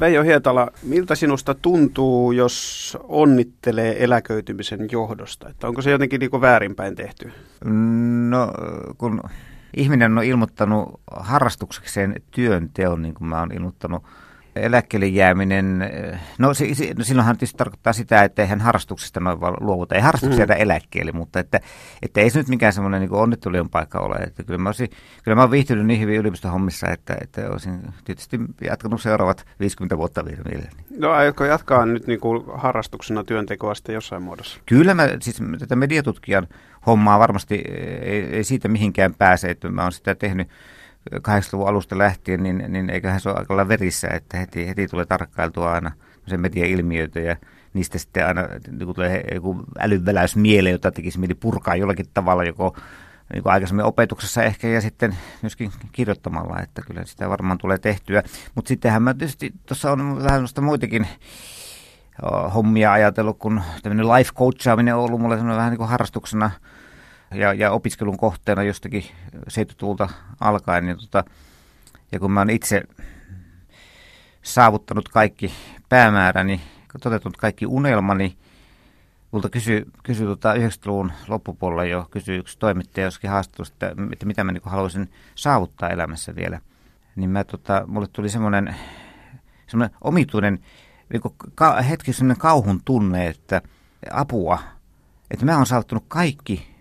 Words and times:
Veijo 0.00 0.22
Hietala, 0.22 0.70
miltä 0.82 1.14
sinusta 1.14 1.54
tuntuu, 1.54 2.32
jos 2.32 2.98
onnittelee 3.02 4.04
eläköitymisen 4.04 4.88
johdosta? 4.92 5.48
Että 5.48 5.68
onko 5.68 5.82
se 5.82 5.90
jotenkin 5.90 6.20
niin 6.20 6.40
väärinpäin 6.40 6.94
tehty? 6.94 7.32
No, 8.28 8.52
kun 8.98 9.20
ihminen 9.76 10.18
on 10.18 10.24
ilmoittanut 10.24 11.00
harrastuksekseen 11.10 12.14
työnteon, 12.30 13.02
niin 13.02 13.14
kuin 13.14 13.28
mä 13.28 13.40
oon 13.40 13.52
ilmoittanut 13.52 14.02
eläkkeelle 14.56 15.06
jääminen, 15.06 15.90
no, 16.38 16.54
si, 16.54 16.74
si, 16.74 16.94
no 16.98 17.04
silloinhan 17.04 17.36
tietysti 17.36 17.56
tarkoittaa 17.56 17.92
sitä, 17.92 18.24
että 18.24 18.42
eihän 18.42 18.60
harrastuksesta 18.60 19.20
noin 19.20 19.40
vaan 19.40 19.54
luovuta. 19.60 19.94
Ei 19.94 20.00
harrastuksia 20.00 20.46
mm. 20.46 20.54
eläkkeelle, 20.58 21.12
mutta 21.12 21.40
että, 21.40 21.60
että 22.02 22.20
ei 22.20 22.30
se 22.30 22.38
nyt 22.38 22.48
mikään 22.48 22.72
semmoinen 22.72 23.00
niin 23.00 23.12
onnittelujen 23.12 23.68
paikka 23.68 23.98
ole. 23.98 24.16
Että 24.16 24.42
kyllä, 24.42 24.58
mä 24.58 24.68
olisin, 24.68 24.88
kyllä 25.24 25.34
mä 25.34 25.40
oon 25.40 25.50
viihtynyt 25.50 25.86
niin 25.86 26.00
hyvin 26.00 26.16
yliopistohommissa, 26.16 26.88
että, 26.90 27.16
että 27.20 27.50
olisin 27.50 27.80
tietysti 28.04 28.40
jatkanut 28.60 29.02
seuraavat 29.02 29.46
50 29.60 29.98
vuotta 29.98 30.24
vielä. 30.24 30.68
No 30.98 31.10
aiotko 31.10 31.44
jatkaa 31.44 31.86
nyt 31.86 32.06
niin 32.06 32.20
kuin 32.20 32.44
harrastuksena 32.54 33.24
työntekoa 33.24 33.74
sitten 33.74 33.94
jossain 33.94 34.22
muodossa? 34.22 34.60
Kyllä 34.66 34.94
mä 34.94 35.08
siis 35.20 35.42
tätä 35.58 35.76
mediatutkijan 35.76 36.48
hommaa 36.86 37.18
varmasti 37.18 37.54
ei, 38.02 38.20
ei 38.22 38.44
siitä 38.44 38.68
mihinkään 38.68 39.14
pääse, 39.14 39.50
että 39.50 39.68
mä 39.68 39.82
oon 39.82 39.92
sitä 39.92 40.14
tehnyt 40.14 40.48
80-luvun 41.14 41.68
alusta 41.68 41.98
lähtien, 41.98 42.42
niin, 42.42 42.64
niin 42.68 42.90
eiköhän 42.90 43.20
se 43.20 43.28
ole 43.28 43.38
aika 43.38 43.68
verissä, 43.68 44.08
että 44.08 44.36
heti, 44.36 44.68
heti 44.68 44.88
tulee 44.88 45.06
tarkkailtua 45.06 45.72
aina 45.72 45.90
se 46.26 46.36
media-ilmiöitä 46.36 47.20
ja 47.20 47.36
niistä 47.74 47.98
sitten 47.98 48.26
aina 48.26 48.42
niin 48.70 48.94
tulee 48.94 49.24
joku 49.34 49.64
älyväläys 49.78 50.36
mieleen, 50.36 50.72
jota 50.72 50.92
tekisi 50.92 51.18
mieli 51.18 51.34
purkaa 51.34 51.76
jollakin 51.76 52.06
tavalla, 52.14 52.44
joko 52.44 52.76
niin 53.32 53.42
kuin 53.42 53.52
aikaisemmin 53.52 53.84
opetuksessa 53.84 54.42
ehkä 54.42 54.68
ja 54.68 54.80
sitten 54.80 55.16
myöskin 55.42 55.72
kirjoittamalla, 55.92 56.60
että 56.60 56.82
kyllä 56.82 57.04
sitä 57.04 57.28
varmaan 57.28 57.58
tulee 57.58 57.78
tehtyä. 57.78 58.22
Mutta 58.54 58.68
sittenhän 58.68 59.02
mä 59.02 59.14
tietysti 59.14 59.54
tuossa 59.66 59.92
on 59.92 60.24
vähän 60.24 60.40
noista 60.40 60.60
muitakin 60.60 61.06
hommia 62.54 62.92
ajatellut, 62.92 63.38
kun 63.38 63.62
tämmöinen 63.82 64.08
life 64.08 64.30
coachaaminen 64.34 64.94
on 64.94 65.04
ollut 65.04 65.20
mulle 65.20 65.46
vähän 65.46 65.70
niin 65.70 65.78
kuin 65.78 65.88
harrastuksena– 65.88 66.50
ja, 67.34 67.52
ja 67.52 67.70
opiskelun 67.70 68.16
kohteena 68.16 68.62
jostakin 68.62 69.04
70-luvulta 69.34 70.08
alkaen. 70.40 70.86
Niin 70.86 70.98
tota, 70.98 71.24
ja 72.12 72.18
kun 72.18 72.30
mä 72.30 72.40
oon 72.40 72.50
itse 72.50 72.82
saavuttanut 74.42 75.08
kaikki 75.08 75.52
päämääräni, 75.88 76.60
toteutunut 77.02 77.36
kaikki 77.36 77.66
unelmani, 77.66 78.36
Multa 79.30 79.50
kysyi, 79.50 79.84
kysy 80.02 80.24
tota 80.24 80.54
90-luvun 80.54 81.12
loppupuolella 81.28 81.84
jo, 81.84 82.08
kysyi 82.10 82.38
yksi 82.38 82.58
toimittaja 82.58 83.06
joskin 83.06 83.30
haastattelusta, 83.30 83.88
että, 83.88 84.02
että 84.12 84.26
mitä 84.26 84.44
mä 84.44 84.52
niin 84.52 84.62
haluaisin 84.64 85.10
saavuttaa 85.34 85.90
elämässä 85.90 86.36
vielä. 86.36 86.60
Niin 87.16 87.30
mä, 87.30 87.44
tota, 87.44 87.84
mulle 87.86 88.06
tuli 88.12 88.28
semmoinen, 88.28 88.76
semmoinen 89.66 89.96
omituinen 90.00 90.58
niin 91.12 91.22
ka, 91.54 91.82
hetki 91.82 92.12
semmoinen 92.12 92.40
kauhun 92.40 92.80
tunne, 92.84 93.26
että 93.26 93.62
apua, 94.10 94.58
että 95.30 95.44
mä 95.44 95.56
oon 95.56 95.66
saavuttanut 95.66 96.04
kaikki 96.08 96.75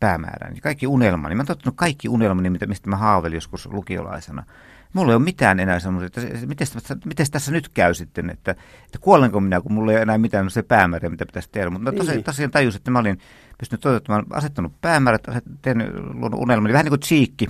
päämääräni, 0.00 0.60
kaikki 0.60 0.86
unelmani. 0.86 1.34
Mä 1.34 1.40
oon 1.40 1.46
tottunut 1.46 1.76
kaikki 1.76 2.08
unelmani, 2.08 2.50
mistä 2.50 2.90
mä 2.90 2.96
haavelin 2.96 3.36
joskus 3.36 3.66
lukiolaisena. 3.66 4.44
Mulla 4.92 5.12
ei 5.12 5.16
ole 5.16 5.24
mitään 5.24 5.60
enää 5.60 5.78
semmoisia, 5.78 6.06
että 6.06 6.20
miten, 6.46 6.66
miten 7.04 7.26
tässä 7.30 7.52
nyt 7.52 7.68
käy 7.68 7.94
sitten, 7.94 8.30
että, 8.30 8.50
että 8.84 8.98
kuolenko 9.00 9.40
minä, 9.40 9.60
kun 9.60 9.72
mulla 9.72 9.92
ei 9.92 9.96
ole 9.96 10.02
enää 10.02 10.18
mitään 10.18 10.50
se 10.50 10.62
päämääriä, 10.62 11.10
mitä 11.10 11.26
pitäisi 11.26 11.48
tehdä. 11.52 11.70
Mutta 11.70 11.92
tosiaan, 11.92 12.16
niin. 12.16 12.24
tosiaan 12.24 12.50
tajusin, 12.50 12.78
että 12.78 12.90
mä 12.90 12.98
olin 12.98 13.18
pystynyt 13.58 13.80
toteuttamaan, 13.80 14.26
asettanut 14.30 14.80
päämäärät, 14.80 15.22
tehnyt 15.62 15.88
unelmani, 16.34 16.72
vähän 16.72 16.84
niin 16.84 16.90
kuin 16.90 17.00
Cheekki 17.00 17.48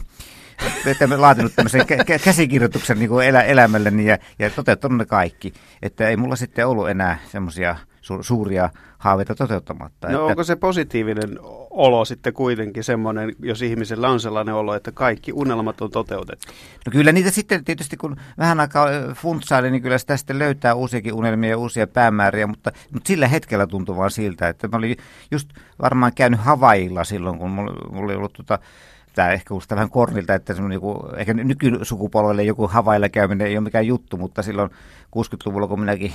että 0.86 1.20
laatinut 1.20 1.52
tämmöisen 1.56 1.80
kä- 1.80 2.24
käsikirjoituksen 2.24 2.98
niin 2.98 3.22
elä, 3.24 3.42
elämälleni 3.42 4.06
ja, 4.06 4.18
ja 4.38 4.50
toteuttanut 4.50 4.98
ne 4.98 5.06
kaikki. 5.06 5.52
Että 5.82 6.08
ei 6.08 6.16
mulla 6.16 6.36
sitten 6.36 6.66
ollut 6.66 6.90
enää 6.90 7.18
semmoisia 7.32 7.76
su- 8.04 8.22
suuria 8.22 8.70
haaveita 8.98 9.34
toteuttamatta. 9.34 10.08
No 10.08 10.14
että... 10.14 10.24
onko 10.24 10.44
se 10.44 10.56
positiivinen 10.56 11.38
olo 11.70 12.04
sitten 12.04 12.32
kuitenkin 12.32 12.84
semmoinen, 12.84 13.32
jos 13.38 13.62
ihmisellä 13.62 14.08
on 14.08 14.20
sellainen 14.20 14.54
olo, 14.54 14.74
että 14.74 14.92
kaikki 14.92 15.32
unelmat 15.32 15.80
on 15.80 15.90
toteutettu? 15.90 16.52
No 16.86 16.90
kyllä 16.92 17.12
niitä 17.12 17.30
sitten 17.30 17.64
tietysti, 17.64 17.96
kun 17.96 18.16
vähän 18.38 18.60
aikaa 18.60 18.88
funtsaili, 19.14 19.70
niin 19.70 19.82
kyllä 19.82 19.98
sitä 19.98 20.16
sitten 20.16 20.38
löytää 20.38 20.74
uusiakin 20.74 21.14
unelmia 21.14 21.50
ja 21.50 21.58
uusia 21.58 21.86
päämääriä, 21.86 22.46
mutta, 22.46 22.72
mutta 22.92 23.08
sillä 23.08 23.28
hetkellä 23.28 23.66
tuntui 23.66 23.96
vaan 23.96 24.10
siltä, 24.10 24.48
että 24.48 24.68
mä 24.68 24.76
olin 24.76 24.96
just 25.30 25.48
varmaan 25.82 26.12
käynyt 26.14 26.40
Havailla 26.40 27.04
silloin, 27.04 27.38
kun 27.38 27.50
mulla, 27.50 27.90
mulla 27.90 28.04
oli 28.04 28.14
ollut 28.14 28.32
tota, 28.32 28.58
tämä 29.14 29.30
ehkä 29.30 29.48
kuulostaa 29.48 29.76
vähän 29.76 29.90
kornilta, 29.90 30.34
että 30.34 30.54
joku, 30.72 31.08
ehkä 31.16 31.34
nykysukupolvelle 31.34 32.42
joku 32.42 32.68
havailla 32.68 33.08
käyminen 33.08 33.46
ei 33.46 33.56
ole 33.56 33.64
mikään 33.64 33.86
juttu, 33.86 34.16
mutta 34.16 34.42
silloin 34.42 34.70
60-luvulla, 35.16 35.66
kun 35.66 35.80
minäkin 35.80 36.12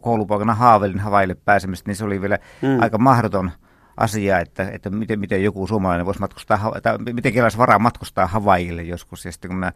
koulupoikana 0.00 0.54
haaveilin 0.54 1.00
havaille 1.00 1.34
pääsemistä, 1.34 1.90
niin 1.90 1.96
se 1.96 2.04
oli 2.04 2.20
vielä 2.20 2.38
mm. 2.62 2.82
aika 2.82 2.98
mahdoton 2.98 3.50
asia, 4.02 4.38
että, 4.38 4.68
että 4.72 4.90
miten, 4.90 5.20
miten 5.20 5.44
joku 5.44 5.66
suomalainen 5.66 6.06
voisi 6.06 6.20
matkustaa, 6.20 6.72
tai 6.82 6.98
miten 6.98 7.32
kellaisi 7.32 7.58
varaa 7.58 7.78
matkustaa 7.78 8.26
Havaille 8.26 8.82
joskus. 8.82 9.24
Ja 9.24 9.32
sitten 9.32 9.48
kun 9.48 9.58
mä 9.58 9.72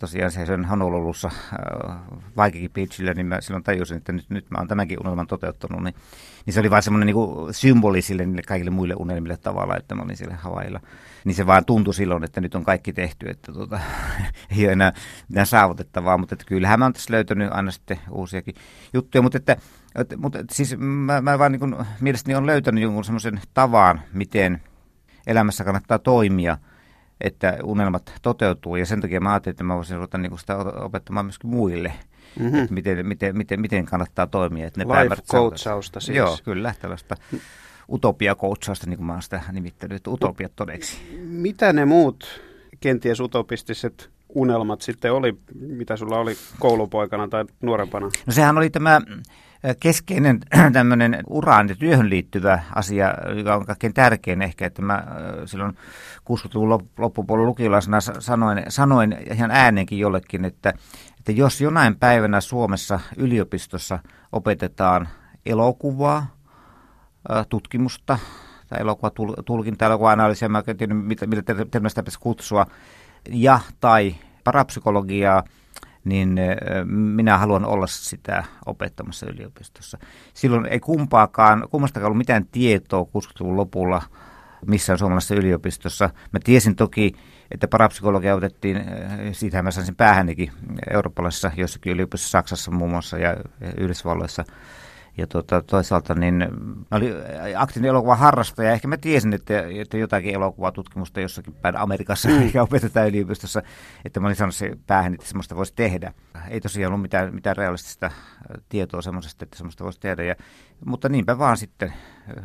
tosiaan 0.00 0.30
se 0.30 0.46
sen 0.46 0.64
Honolulussa 0.64 1.28
äh, 1.28 1.96
Waikiki 2.36 2.68
Beachillä, 2.68 3.14
niin 3.14 3.26
mä 3.26 3.40
silloin 3.40 3.64
tajusin, 3.64 3.96
että 3.96 4.12
nyt, 4.12 4.30
nyt 4.30 4.50
mä 4.50 4.58
oon 4.58 4.68
tämänkin 4.68 5.00
unelman 5.00 5.26
toteuttanut. 5.26 5.82
Niin, 5.82 5.94
niin 6.46 6.54
se 6.54 6.60
oli 6.60 6.70
vaan 6.70 6.82
semmoinen 6.82 7.06
niin 7.06 7.54
symboli 7.54 8.02
sille 8.02 8.26
niille 8.26 8.42
kaikille 8.42 8.70
muille 8.70 8.94
unelmille 8.98 9.36
tavalla, 9.36 9.76
että 9.76 9.94
mä 9.94 10.02
olin 10.02 10.16
siellä 10.16 10.36
Havailla. 10.36 10.80
Niin 11.24 11.34
se 11.34 11.46
vaan 11.46 11.64
tuntui 11.64 11.94
silloin, 11.94 12.24
että 12.24 12.40
nyt 12.40 12.54
on 12.54 12.64
kaikki 12.64 12.92
tehty, 12.92 13.30
että 13.30 13.52
tota, 13.52 13.80
ei 14.56 14.64
ole 14.64 14.72
enää 14.72 14.92
mitään 15.28 15.46
saavutettavaa. 15.46 16.18
Mutta 16.18 16.34
että 16.34 16.44
kyllähän 16.44 16.78
mä 16.78 16.84
oon 16.84 16.92
tässä 16.92 17.12
löytänyt 17.12 17.52
aina 17.52 17.70
sitten 17.70 17.98
uusiakin 18.10 18.54
juttuja. 18.92 19.22
Mutta 19.22 19.38
että, 19.38 19.56
että, 20.00 20.16
mutta 20.16 20.38
siis 20.50 20.76
mä, 20.78 21.20
mä 21.20 21.38
vaan 21.38 21.52
niin 21.52 21.60
kuin, 21.60 21.76
mielestäni 22.00 22.34
on 22.34 22.46
löytänyt 22.46 22.82
jonkun 22.82 23.04
semmoisen 23.04 23.40
tavan, 23.54 24.00
miten 24.12 24.62
elämässä 25.26 25.64
kannattaa 25.64 25.98
toimia– 25.98 26.58
että 27.20 27.58
unelmat 27.62 28.12
toteutuu. 28.22 28.76
Ja 28.76 28.86
sen 28.86 29.00
takia 29.00 29.20
mä 29.20 29.32
ajattelin, 29.32 29.52
että 29.52 29.64
mä 29.64 29.76
voisin 29.76 29.96
ruveta 29.96 30.18
niin 30.18 30.38
sitä 30.38 30.56
opettamaan 30.58 31.26
myöskin 31.26 31.50
muille, 31.50 31.92
mm-hmm. 32.38 32.58
että 32.58 32.74
miten, 32.74 33.06
miten, 33.06 33.36
miten, 33.36 33.60
miten 33.60 33.86
kannattaa 33.86 34.26
toimia. 34.26 34.66
Että 34.66 34.84
ne 34.84 35.02
Life 35.02 35.22
coachausta 35.32 36.00
siis. 36.00 36.16
Joo, 36.16 36.38
kyllä, 36.44 36.74
tällaista 36.80 37.16
utopia-coachausta, 37.92 38.86
niin 38.86 38.96
kuin 38.96 39.06
mä 39.06 39.12
oon 39.12 39.22
sitä 39.22 39.40
nimittänyt, 39.52 39.96
että 39.96 40.10
utopiat 40.10 40.52
todeksi. 40.56 41.18
Mitä 41.20 41.72
ne 41.72 41.84
muut 41.84 42.40
kenties 42.80 43.20
utopistiset 43.20 44.10
unelmat 44.28 44.82
sitten 44.82 45.12
oli, 45.12 45.38
mitä 45.54 45.96
sulla 45.96 46.18
oli 46.18 46.34
koulupoikana 46.58 47.28
tai 47.28 47.44
nuorempana? 47.60 48.06
No 48.26 48.32
sehän 48.32 48.58
oli 48.58 48.70
tämä 48.70 49.00
keskeinen 49.80 50.40
tämmöinen 50.72 51.22
uraan 51.26 51.68
ja 51.68 51.74
työhön 51.74 52.10
liittyvä 52.10 52.62
asia, 52.74 53.14
joka 53.36 53.54
on 53.54 53.66
kaikkein 53.66 53.94
tärkein 53.94 54.42
ehkä, 54.42 54.66
että 54.66 54.82
mä 54.82 55.04
silloin 55.44 55.76
60-luvun 56.16 56.88
loppupuolella 56.98 57.48
lukiolaisena 57.48 58.00
sanoin, 58.00 58.62
sanoin 58.68 59.16
ihan 59.32 59.50
äänenkin 59.50 59.98
jollekin, 59.98 60.44
että, 60.44 60.72
että 61.18 61.32
jos 61.32 61.60
jonain 61.60 61.96
päivänä 61.96 62.40
Suomessa 62.40 63.00
yliopistossa 63.16 63.98
opetetaan 64.32 65.08
elokuvaa, 65.46 66.26
tutkimusta 67.48 68.18
tai 68.68 68.80
elokuvatutkintaa, 68.80 69.86
elokuva-analyysiä, 69.86 70.48
mä 70.48 70.62
en 70.66 70.76
tiedä, 70.76 70.94
mitä, 70.94 71.26
mitä 71.26 71.54
termistä 71.70 72.02
pitäisi 72.02 72.20
kutsua, 72.20 72.66
ja 73.30 73.60
tai 73.80 74.14
parapsykologiaa, 74.44 75.42
niin 76.08 76.36
minä 76.86 77.38
haluan 77.38 77.64
olla 77.64 77.86
sitä 77.86 78.44
opettamassa 78.66 79.26
yliopistossa. 79.26 79.98
Silloin 80.34 80.66
ei 80.66 80.80
kumpaakaan, 80.80 81.68
kummastakaan 81.70 82.06
ollut 82.06 82.18
mitään 82.18 82.46
tietoa 82.52 83.02
60-luvun 83.02 83.56
lopulla 83.56 84.02
missään 84.66 84.98
suomalaisessa 84.98 85.34
yliopistossa. 85.34 86.10
Mä 86.32 86.38
tiesin 86.44 86.76
toki, 86.76 87.12
että 87.50 87.68
parapsykologia 87.68 88.34
otettiin, 88.34 88.84
siitähän 89.32 89.64
mä 89.64 89.70
sain 89.70 89.86
sen 89.86 89.96
päähännikin 89.96 90.52
eurooppalaisessa 90.90 91.50
jossakin 91.56 91.92
yliopistossa, 91.92 92.38
Saksassa 92.38 92.70
muun 92.70 92.90
muassa 92.90 93.18
ja 93.18 93.36
Yhdysvalloissa– 93.76 94.44
ja 95.18 95.26
tuota, 95.26 95.62
toisaalta 95.62 96.14
niin 96.14 96.34
mä 96.90 96.96
olin 96.96 97.14
aktiivinen 97.56 97.90
elokuvan 97.90 98.18
harrastaja. 98.18 98.72
Ehkä 98.72 98.88
mä 98.88 98.96
tiesin, 98.96 99.32
että, 99.32 99.64
että 99.80 99.98
jotakin 99.98 100.34
elokuvatutkimusta 100.34 101.20
jossakin 101.20 101.54
päin 101.54 101.76
Amerikassa 101.76 102.28
mm. 102.28 102.50
ja 102.54 102.62
opetetaan 102.62 103.08
yliopistossa, 103.08 103.62
että 104.04 104.20
mä 104.20 104.26
olin 104.26 104.36
saanut 104.36 104.54
se 104.54 104.72
päähän, 104.86 105.14
että 105.14 105.26
semmoista 105.26 105.56
voisi 105.56 105.72
tehdä. 105.76 106.12
Ei 106.50 106.60
tosiaan 106.60 106.92
ollut 106.92 107.02
mitään, 107.02 107.34
mitään 107.34 107.56
realistista 107.56 108.10
tietoa 108.68 109.02
semmoisesta, 109.02 109.44
että 109.44 109.56
semmoista 109.56 109.84
voisi 109.84 110.00
tehdä. 110.00 110.22
Ja, 110.22 110.34
mutta 110.84 111.08
niinpä 111.08 111.38
vaan 111.38 111.56
sitten 111.56 111.92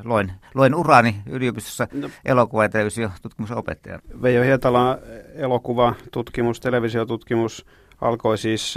loin, 0.03 0.31
loin 0.55 0.75
uraani 0.75 1.15
yliopistossa 1.29 1.87
no. 1.93 2.09
elokuva- 2.25 2.63
ja 2.63 2.69
televisiotutkimusopettaja. 2.69 3.95
opettajana. 3.95 4.21
Veijo 4.21 4.43
Hietala, 4.43 4.97
elokuva, 5.35 5.95
tutkimus, 6.11 6.59
televisiotutkimus 6.59 7.65
alkoi 8.01 8.37
siis 8.37 8.75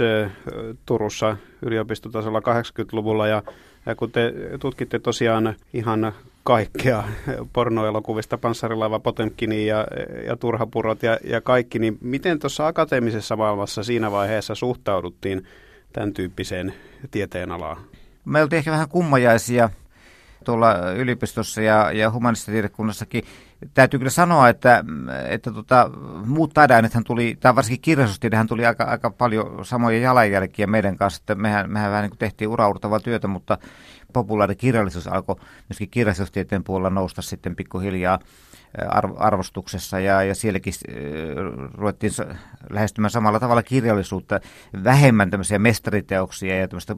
Turussa 0.85 1.37
yliopistotasolla 1.61 2.39
80-luvulla 2.39 3.27
ja 3.27 3.43
ja 3.87 3.95
kun 3.95 4.11
te 4.11 4.33
tutkitte 4.59 4.99
tosiaan 4.99 5.55
ihan 5.73 6.13
kaikkea 6.43 7.03
pornoelokuvista, 7.53 8.37
Panssarilaiva 8.37 8.99
Potemkini 8.99 9.67
ja, 9.67 9.87
ja 10.25 10.35
Turhapurot 10.35 11.03
ja, 11.03 11.17
ja 11.23 11.41
kaikki, 11.41 11.79
niin 11.79 11.97
miten 12.01 12.39
tuossa 12.39 12.67
akateemisessa 12.67 13.35
maailmassa 13.35 13.83
siinä 13.83 14.11
vaiheessa 14.11 14.55
suhtauduttiin 14.55 15.45
tämän 15.93 16.13
tyyppiseen 16.13 16.73
tieteenalaan? 17.11 17.77
Me 18.25 18.41
oltiin 18.41 18.57
ehkä 18.57 18.71
vähän 18.71 18.89
kummajaisia 18.89 19.69
tuolla 20.45 20.91
yliopistossa 20.91 21.61
ja, 21.61 21.91
ja 21.91 22.11
humanistitiedekunnassakin. 22.11 23.23
Täytyy 23.73 23.97
kyllä 23.99 24.09
sanoa, 24.09 24.49
että, 24.49 24.83
että 25.29 25.51
tota, 25.51 25.91
muut 26.25 26.53
taideaineethan 26.53 27.03
tuli, 27.03 27.37
tai 27.39 27.55
varsinkin 27.55 27.81
kirjallisuustiedehän 27.81 28.47
tuli 28.47 28.65
aika, 28.65 28.83
aika 28.83 29.09
paljon 29.09 29.65
samoja 29.65 29.99
jalanjälkiä 29.99 30.67
meidän 30.67 30.97
kanssa, 30.97 31.21
että 31.21 31.35
mehän, 31.35 31.71
mehän 31.71 31.91
vähän 31.91 32.09
niin 32.09 32.17
tehtiin 32.17 32.47
uraurtavaa 32.47 32.99
työtä, 32.99 33.27
mutta 33.27 33.57
populaarikirjallisuus 34.13 35.07
alkoi 35.07 35.35
myöskin 35.69 35.89
kirjallisuustieteen 35.89 36.63
puolella 36.63 36.89
nousta 36.89 37.21
sitten 37.21 37.55
pikkuhiljaa 37.55 38.19
arvostuksessa 39.17 39.99
ja, 39.99 40.23
ja 40.23 40.35
sielläkin 40.35 40.73
ruvettiin 41.73 42.11
lähestymään 42.69 43.11
samalla 43.11 43.39
tavalla 43.39 43.63
kirjallisuutta, 43.63 44.39
vähemmän 44.83 45.29
tämmöisiä 45.29 45.59
mestariteoksia 45.59 46.59
ja 46.59 46.67
tämmöistä 46.67 46.95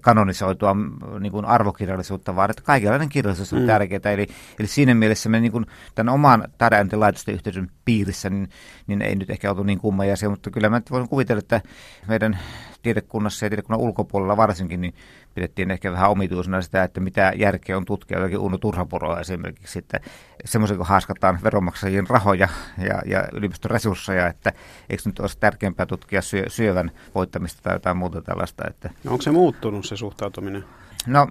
kanonisoitua 0.00 0.76
niin 1.20 1.32
kuin 1.32 1.44
arvokirjallisuutta, 1.44 2.36
vaan 2.36 2.50
että 2.50 2.62
kaikenlainen 2.62 3.08
kirjallisuus 3.08 3.52
on 3.52 3.60
mm. 3.60 3.66
tärkeää. 3.66 4.12
Eli, 4.12 4.26
eli 4.58 4.68
siinä 4.68 4.94
mielessä 4.94 5.28
me 5.28 5.40
niin 5.40 5.52
kuin 5.52 5.66
tämän 5.94 6.14
oman 6.14 6.48
taideantilaitosten 6.58 7.34
yhteisön 7.34 7.70
piirissä, 7.84 8.30
niin, 8.30 8.48
niin 8.86 9.02
ei 9.02 9.16
nyt 9.16 9.30
ehkä 9.30 9.50
oltu 9.50 9.62
niin 9.62 9.78
kummajaisia, 9.78 10.30
mutta 10.30 10.50
kyllä 10.50 10.68
mä 10.68 10.80
voin 10.90 11.08
kuvitella, 11.08 11.38
että 11.38 11.60
meidän 12.08 12.38
tiedekunnassa 12.82 13.46
ja 13.46 13.50
tiedekunnan 13.50 13.80
ulkopuolella 13.80 14.36
varsinkin, 14.36 14.80
niin 14.80 14.94
pidettiin 15.34 15.70
ehkä 15.70 15.92
vähän 15.92 16.10
omituisena 16.10 16.62
sitä, 16.62 16.84
että 16.84 17.00
mitä 17.00 17.32
järkeä 17.36 17.76
on 17.76 17.84
tutkia 17.84 18.18
jotakin 18.18 18.38
Uno 18.38 18.58
Turhaporoa 18.58 19.20
esimerkiksi, 19.20 19.78
että 19.78 20.00
semmoisen 20.44 20.76
kun 20.76 20.86
haaskataan 20.86 21.38
veronmaksajien 21.44 22.06
rahoja 22.08 22.48
ja, 22.78 23.02
ja 23.06 23.28
yliopiston 23.32 23.70
resursseja, 23.70 24.26
että 24.26 24.52
eikö 24.90 25.02
nyt 25.06 25.18
olisi 25.18 25.38
tärkeämpää 25.38 25.86
tutkia 25.86 26.22
syö, 26.22 26.44
syövän 26.48 26.90
voittamista 27.14 27.62
tai 27.62 27.74
jotain 27.74 27.96
muuta 27.96 28.22
tällaista. 28.22 28.64
Että... 28.68 28.90
No 29.04 29.12
onko 29.12 29.22
se 29.22 29.30
muuttunut 29.30 29.86
se 29.86 29.96
suhtautuminen? 29.96 30.64
No, 31.06 31.28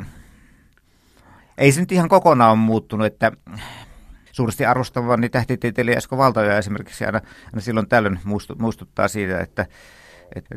ei 1.58 1.72
se 1.72 1.80
nyt 1.80 1.92
ihan 1.92 2.10
kokonaan 2.10 2.58
muuttunut, 2.58 3.08
että 3.08 3.32
suuresti 4.32 4.66
arvostavani 4.66 5.30
tähtitieteilijä 5.30 5.98
Esko 5.98 6.18
Valtaja 6.18 6.58
esimerkiksi 6.58 7.06
aina, 7.06 7.22
aina 7.46 7.62
silloin 7.62 7.88
tällöin 7.88 8.20
muistuttaa 8.58 9.08
siitä, 9.08 9.40
että 9.40 9.66
että 10.36 10.56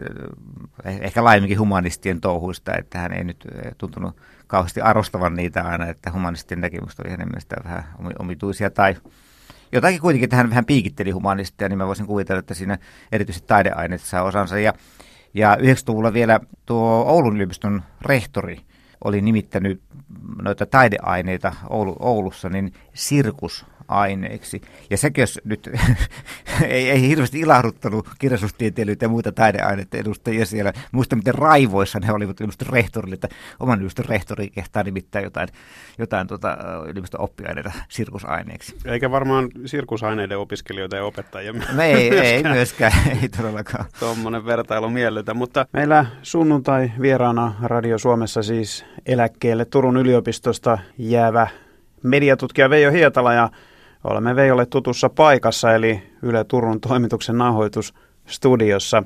eh, 0.85 0.99
ehkä 1.01 1.25
laajemminkin 1.25 1.61
humanistien 1.61 2.21
touhuista, 2.21 2.73
että 2.79 2.99
hän 2.99 3.13
ei 3.13 3.25
nyt 3.25 3.47
tuntunut 3.79 4.17
kauheasti 4.47 4.81
arvostavan 4.81 5.35
niitä 5.35 5.63
aina, 5.63 5.87
että 5.87 6.13
humanistien 6.13 6.61
näkemykset 6.61 7.01
oli 7.01 7.11
hänen 7.11 7.29
mielestään 7.29 7.65
vähän 7.65 7.85
omituisia 8.19 8.71
tai 8.71 8.97
jotakin 9.73 10.01
kuitenkin, 10.01 10.25
että 10.25 10.37
hän 10.37 10.51
vähän 10.51 10.65
piikitteli 10.65 11.11
humanistia, 11.11 11.69
niin 11.69 11.79
mä 11.79 11.87
voisin 11.87 12.07
kuvitella, 12.07 12.39
että 12.39 12.55
siinä 12.55 12.79
erityisesti 13.13 13.49
taideaineet 13.49 14.01
saa 14.01 14.23
osansa. 14.23 14.59
Ja, 14.59 14.73
ja 15.35 15.57
90-luvulla 15.57 16.13
vielä 16.13 16.41
tuo 16.67 17.05
Oulun 17.07 17.37
yliopiston 17.37 17.83
rehtori 18.03 18.61
oli 19.05 19.21
nimittänyt 19.21 19.83
noita 20.43 20.67
taideaineita 20.67 21.53
Oulu, 21.69 21.97
Oulussa, 21.99 22.49
niin 22.49 22.73
sirkus 22.95 23.67
aineiksi. 23.89 24.61
Ja 24.91 24.97
sekin 24.97 25.23
jos 25.23 25.41
nyt 25.45 25.71
ei, 26.69 26.91
ei 26.91 27.09
hirveästi 27.09 27.41
ilahduttanut 27.41 28.09
kirjallisuustieteilijöitä 28.19 29.05
ja 29.05 29.09
muita 29.09 29.33
taideaineiden 29.33 30.01
edustajia 30.01 30.47
siellä. 30.47 30.73
Muista 30.93 31.17
miten 31.17 31.35
raivoissa 31.35 32.01
he 32.07 32.13
olivat 32.13 32.41
yliopiston 32.41 32.69
rehtorille, 32.69 33.15
että 33.15 33.29
oman 33.61 33.79
yliopiston 33.79 34.05
rehtori 34.05 34.51
kehtaa 34.51 34.83
nimittää 34.83 35.23
jotain, 35.23 35.49
jotain 35.99 36.27
tuota, 36.27 36.57
yliopiston 36.89 37.21
oppiaineita 37.21 37.73
sirkusaineeksi. 37.89 38.77
Eikä 38.85 39.11
varmaan 39.11 39.49
sirkusaineiden 39.67 40.39
opiskelijoita 40.39 40.97
ja 40.97 41.05
opettajia. 41.05 41.55
No 41.75 41.83
ei, 41.83 42.19
ei 42.19 42.43
myöskään, 42.43 42.93
ei 43.23 43.29
todellakaan. 43.29 43.85
Tuommoinen 43.99 44.47
vertailu 44.47 44.91
miellytä, 44.91 45.35
mutta 45.35 45.67
meillä 45.73 46.07
sunnuntai 46.23 46.93
vieraana 47.01 47.55
Radio 47.63 47.99
Suomessa 47.99 48.43
siis 48.43 48.85
eläkkeelle 49.07 49.65
Turun 49.65 49.97
yliopistosta 49.97 50.79
jäävä 50.99 51.49
mediatutkija 52.03 52.71
Veijo 52.71 52.91
Hietala 52.91 53.33
ja 53.33 53.51
Olemme 54.05 54.37
Veijolle 54.37 54.67
tutussa 54.67 55.09
paikassa, 55.09 55.75
eli 55.75 56.03
Yle 56.23 56.45
Turun 56.45 56.81
toimituksen 56.81 57.39
nauhoitusstudiossa. 57.39 59.03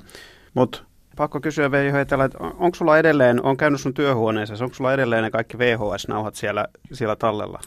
Mutta 0.54 0.78
pakko 1.16 1.40
kysyä 1.40 1.70
Veijo 1.70 1.98
että 1.98 2.16
onko 2.38 2.74
sulla 2.74 2.98
edelleen, 2.98 3.42
on 3.42 3.56
käynyt 3.56 3.80
sun 3.80 3.94
työhuoneessa, 3.94 4.64
onko 4.64 4.74
sulla 4.74 4.92
edelleen 4.92 5.22
ne 5.22 5.30
kaikki 5.30 5.58
VHS-nauhat 5.58 6.34
siellä, 6.34 6.66
siellä 6.92 7.16
tallella? 7.16 7.60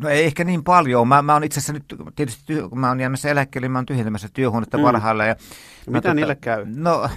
No 0.00 0.08
ei 0.08 0.24
ehkä 0.24 0.44
niin 0.44 0.64
paljon. 0.64 1.08
Mä, 1.08 1.22
mä 1.22 1.32
oon 1.32 1.44
itse 1.44 1.60
asiassa 1.60 1.72
nyt, 1.72 1.84
tietysti 2.16 2.42
työ, 2.46 2.68
kun 2.68 2.78
mä 2.78 2.88
oon 2.88 3.00
jäämässä 3.00 3.28
eläkkeelle, 3.28 3.64
niin 3.64 3.72
mä 3.72 3.78
oon 3.78 3.86
tyhjentämässä 3.86 4.28
työhuonetta 4.32 4.78
mm. 4.78 4.82
parhailla. 4.82 5.24
Ja 5.24 5.34
Mitä 5.86 5.90
mä, 5.90 6.00
tota, 6.00 6.14
niille 6.14 6.34
käy? 6.34 6.66
No 6.74 7.08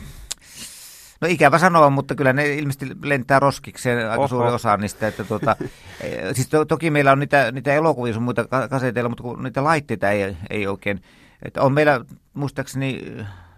No 1.22 1.28
ikävä 1.28 1.58
sanoa, 1.58 1.90
mutta 1.90 2.16
kyllä 2.16 2.34
ne 2.34 2.54
ilmeisesti 2.54 2.86
lentää 3.04 3.40
roskikseen 3.40 4.10
aika 4.10 4.20
Oho. 4.20 4.28
suuri 4.28 4.50
osa 4.50 4.78
niistä. 4.78 5.08
Että 5.08 5.24
tuota, 5.24 5.56
e, 6.02 6.34
siis 6.34 6.48
to, 6.50 6.66
toki 6.66 6.92
meillä 6.92 7.12
on 7.12 7.20
niitä, 7.20 7.52
niitä 7.52 7.74
elokuvia 7.74 8.14
sun 8.14 8.24
muita 8.24 8.46
kaseteilla, 8.70 9.10
mutta 9.10 9.24
kun 9.24 9.44
niitä 9.44 9.64
laitteita 9.64 10.10
ei, 10.10 10.38
ei 10.50 10.68
oikein. 10.68 11.02
Että 11.44 11.62
on 11.62 11.74
meillä 11.74 12.06
muistaakseni 12.34 13.02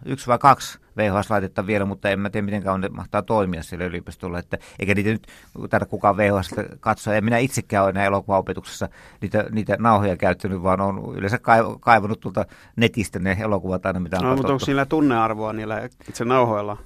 yksi 0.05 0.27
vai 0.27 0.37
kaksi 0.37 0.79
VHS-laitetta 0.97 1.67
vielä, 1.67 1.85
mutta 1.85 2.09
en 2.09 2.19
mä 2.19 2.29
tiedä 2.29 2.45
miten 2.45 2.63
kauan 2.63 2.81
ne 2.81 2.89
mahtaa 2.89 3.21
toimia 3.21 3.63
siellä 3.63 3.85
yliopistolla. 3.85 4.39
Että, 4.39 4.57
eikä 4.79 4.95
niitä 4.95 5.09
nyt 5.09 5.27
tarvitse 5.69 5.89
kukaan 5.89 6.17
VHS 6.17 6.55
katsoa. 6.79 7.13
En 7.13 7.23
minä 7.23 7.37
itsekään 7.37 7.83
ole 7.83 7.89
enää 7.89 8.05
elokuvaopetuksessa 8.05 8.89
niitä, 9.21 9.45
niitä 9.51 9.77
nauhoja 9.79 10.17
käyttänyt, 10.17 10.63
vaan 10.63 10.81
on 10.81 11.15
yleensä 11.15 11.39
kaivannut 11.79 12.19
tuolta 12.19 12.45
netistä 12.75 13.19
ne 13.19 13.37
elokuvat 13.39 13.85
aina, 13.85 13.99
mitä 13.99 14.17
on 14.17 14.23
no, 14.23 14.35
mutta 14.35 14.53
onko 14.53 14.65
niillä 14.67 14.85
tunnearvoa 14.85 15.53
niillä 15.53 15.89
itse 16.09 16.25
nauhoilla? 16.25 16.77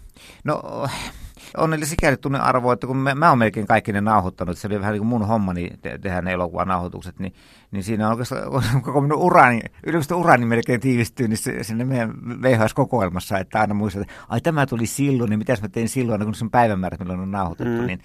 No 0.44 0.88
on 1.58 1.70
niille 1.70 1.86
sikäli 1.86 2.18
tunnearvoa, 2.18 2.74
että 2.74 2.88
kun 2.88 2.98
mä, 2.98 3.16
mä 3.16 3.30
oon 3.30 3.38
melkein 3.38 3.68
kaikki 3.68 3.94
ne 3.94 4.02
nauhoittanut, 4.02 4.58
se 4.58 4.68
oli 4.68 4.80
vähän 4.80 4.92
niin 4.94 5.00
kuin 5.00 5.08
mun 5.08 5.28
hommani 5.28 5.70
te- 5.82 5.98
tehdä 5.98 6.22
ne 6.22 6.32
elokuvan 6.32 6.68
nauhoitukset, 6.68 7.20
niin, 7.20 7.34
niin 7.72 7.84
siinä 7.84 8.06
on 8.06 8.12
oikeastaan 8.12 8.52
koko 8.82 9.02
minun 9.02 9.20
urani, 9.20 9.60
yliopiston 9.86 10.18
urani 10.20 10.46
melkein 10.46 10.80
tiivistyy 10.80 11.28
niin 11.28 11.38
se, 11.38 11.64
sinne 11.64 11.86
meidän 11.86 12.14
VHS-kokoelmassa, 12.42 13.40
että 13.40 13.60
aina 13.60 13.74
muistat, 13.74 14.02
että 14.02 14.14
ai 14.30 14.42
tämä 14.42 14.66
tuli 14.66 14.86
silloin, 14.86 15.30
niin 15.30 15.40
mitäs 15.40 15.62
mä 15.62 15.70
tein 15.70 15.90
silloin, 15.90 16.24
kun 16.24 16.36
se 16.36 16.46
on 16.46 16.52
päivämäärät, 16.52 17.00
milloin 17.00 17.20
on 17.20 17.32
nauhoitettu, 17.32 17.82
mm. 17.82 17.88
niin 17.88 18.00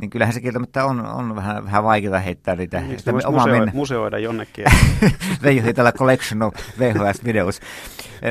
niin 0.00 0.10
kyllähän 0.10 0.32
se 0.34 0.40
kieltämättä 0.40 0.84
on, 0.84 1.06
on 1.06 1.36
vähän, 1.36 1.64
vähän 1.64 1.84
vaikeaa 1.84 2.18
heittää 2.18 2.56
niitä. 2.56 2.80
Niin, 2.80 2.98
sitä 2.98 3.12
museo, 3.12 3.46
mennä. 3.46 3.72
museoida 3.74 4.18
jonnekin. 4.18 4.64
Veijo 5.42 5.72
tällä 5.72 5.92
collection 5.92 6.42
of 6.42 6.54
VHS-videos. 6.54 7.60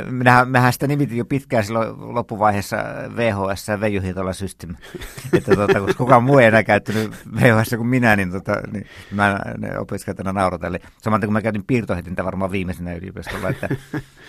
Minähän, 0.09 0.49
mehän 0.49 0.73
sitä 0.73 0.87
nimitin 0.87 1.17
jo 1.17 1.25
pitkään 1.25 1.63
silloin 1.63 2.15
loppuvaiheessa 2.15 2.77
VHS 3.15 3.67
ja 3.67 3.81
Veijo 3.81 4.01
Hiitola 4.01 4.33
System. 4.33 4.75
että 5.33 5.55
tota, 5.55 5.79
koska 5.79 5.97
kukaan 5.97 6.23
muu 6.23 6.37
ei 6.37 6.47
enää 6.47 6.63
käyttänyt 6.63 7.11
VHS 7.35 7.75
kuin 7.77 7.87
minä, 7.87 8.15
niin, 8.15 8.31
tota, 8.31 8.61
niin 8.71 8.87
mä 9.11 9.39
opiskelijat 9.79 10.35
nauratan. 10.35 10.79
Samaten 11.01 11.27
kun 11.27 11.33
mä 11.33 11.41
käytin 11.41 11.63
piirtohetintä 11.63 12.25
varmaan 12.25 12.51
viimeisenä 12.51 12.93
yliopistolla, 12.93 13.49
että, 13.49 13.69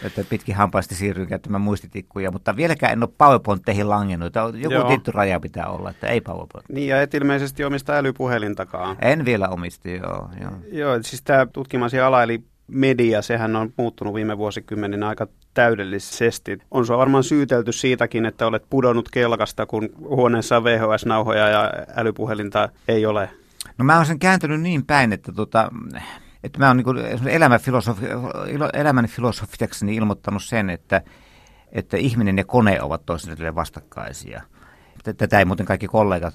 että 0.02 0.24
pitkin 0.30 0.54
hampaasti 0.54 0.94
siirryin 0.94 1.28
käyttämään 1.28 1.60
muistitikkuja, 1.60 2.30
mutta 2.30 2.56
vieläkään 2.56 2.92
en 2.92 3.02
ole 3.02 3.10
PowerPointteihin 3.18 3.90
langennut. 3.90 4.34
Joku 4.54 4.74
Joo. 4.74 4.88
tietty 4.88 5.10
raja 5.10 5.40
pitää 5.40 5.66
olla, 5.66 5.90
että 5.90 6.06
ei 6.06 6.20
PowerPoint. 6.20 6.68
Niin 6.68 6.88
ja 6.88 7.02
et 7.02 7.14
ilmeisesti 7.26 7.64
omista 7.64 7.92
älypuhelintakaan. 7.92 8.96
En 9.02 9.24
vielä 9.24 9.48
omisti, 9.48 9.96
joo. 9.96 10.28
Joo, 10.40 10.52
joo 10.72 11.02
siis 11.02 11.22
tämä 11.22 11.46
tutkimasi 11.52 12.00
ala, 12.00 12.22
eli 12.22 12.42
media, 12.66 13.22
sehän 13.22 13.56
on 13.56 13.72
muuttunut 13.76 14.14
viime 14.14 14.38
vuosikymmeninä 14.38 15.08
aika 15.08 15.26
täydellisesti. 15.54 16.58
On 16.70 16.86
sua 16.86 16.98
varmaan 16.98 17.24
syytelty 17.24 17.72
siitäkin, 17.72 18.26
että 18.26 18.46
olet 18.46 18.62
pudonnut 18.70 19.08
kelkasta, 19.10 19.66
kun 19.66 19.88
huoneessa 19.98 20.56
on 20.56 20.64
VHS-nauhoja 20.64 21.48
ja 21.48 21.72
älypuhelinta 21.96 22.68
ei 22.88 23.06
ole. 23.06 23.30
No 23.78 23.84
mä 23.84 23.96
oon 23.96 24.06
sen 24.06 24.18
kääntynyt 24.18 24.60
niin 24.60 24.86
päin, 24.86 25.12
että 25.12 25.32
tota, 25.32 25.70
että 26.44 26.58
mä 26.58 26.66
oon 26.68 26.76
niin 26.76 27.28
elämän, 27.28 27.60
filosofi, 27.60 28.06
elämän 28.72 29.06
filosofiakseni 29.06 29.96
ilmoittanut 29.96 30.42
sen, 30.42 30.70
että, 30.70 31.02
että 31.72 31.96
ihminen 31.96 32.38
ja 32.38 32.44
kone 32.44 32.82
ovat 32.82 33.06
toisilleen 33.06 33.54
vastakkaisia– 33.54 34.42
tätä 35.14 35.38
ei 35.38 35.44
muuten 35.44 35.66
kaikki 35.66 35.86
kollegat, 35.86 36.34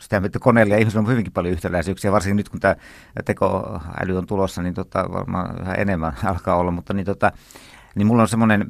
sitä 0.00 0.20
että 0.24 0.38
koneella 0.38 0.74
ja 0.74 0.78
ihmisillä 0.78 1.00
on 1.00 1.08
hyvinkin 1.08 1.32
paljon 1.32 1.52
yhtäläisyyksiä, 1.52 2.12
varsinkin 2.12 2.36
nyt 2.36 2.48
kun 2.48 2.60
tämä 2.60 2.76
tekoäly 3.24 4.16
on 4.16 4.26
tulossa, 4.26 4.62
niin 4.62 4.74
tota, 4.74 5.12
varmaan 5.12 5.58
vähän 5.58 5.80
enemmän 5.80 6.12
alkaa 6.24 6.56
olla, 6.56 6.70
mutta 6.70 6.94
niin, 6.94 7.06
tota, 7.06 7.32
niin 7.94 8.06
mulla 8.06 8.22
on 8.22 8.28
semmoinen 8.28 8.66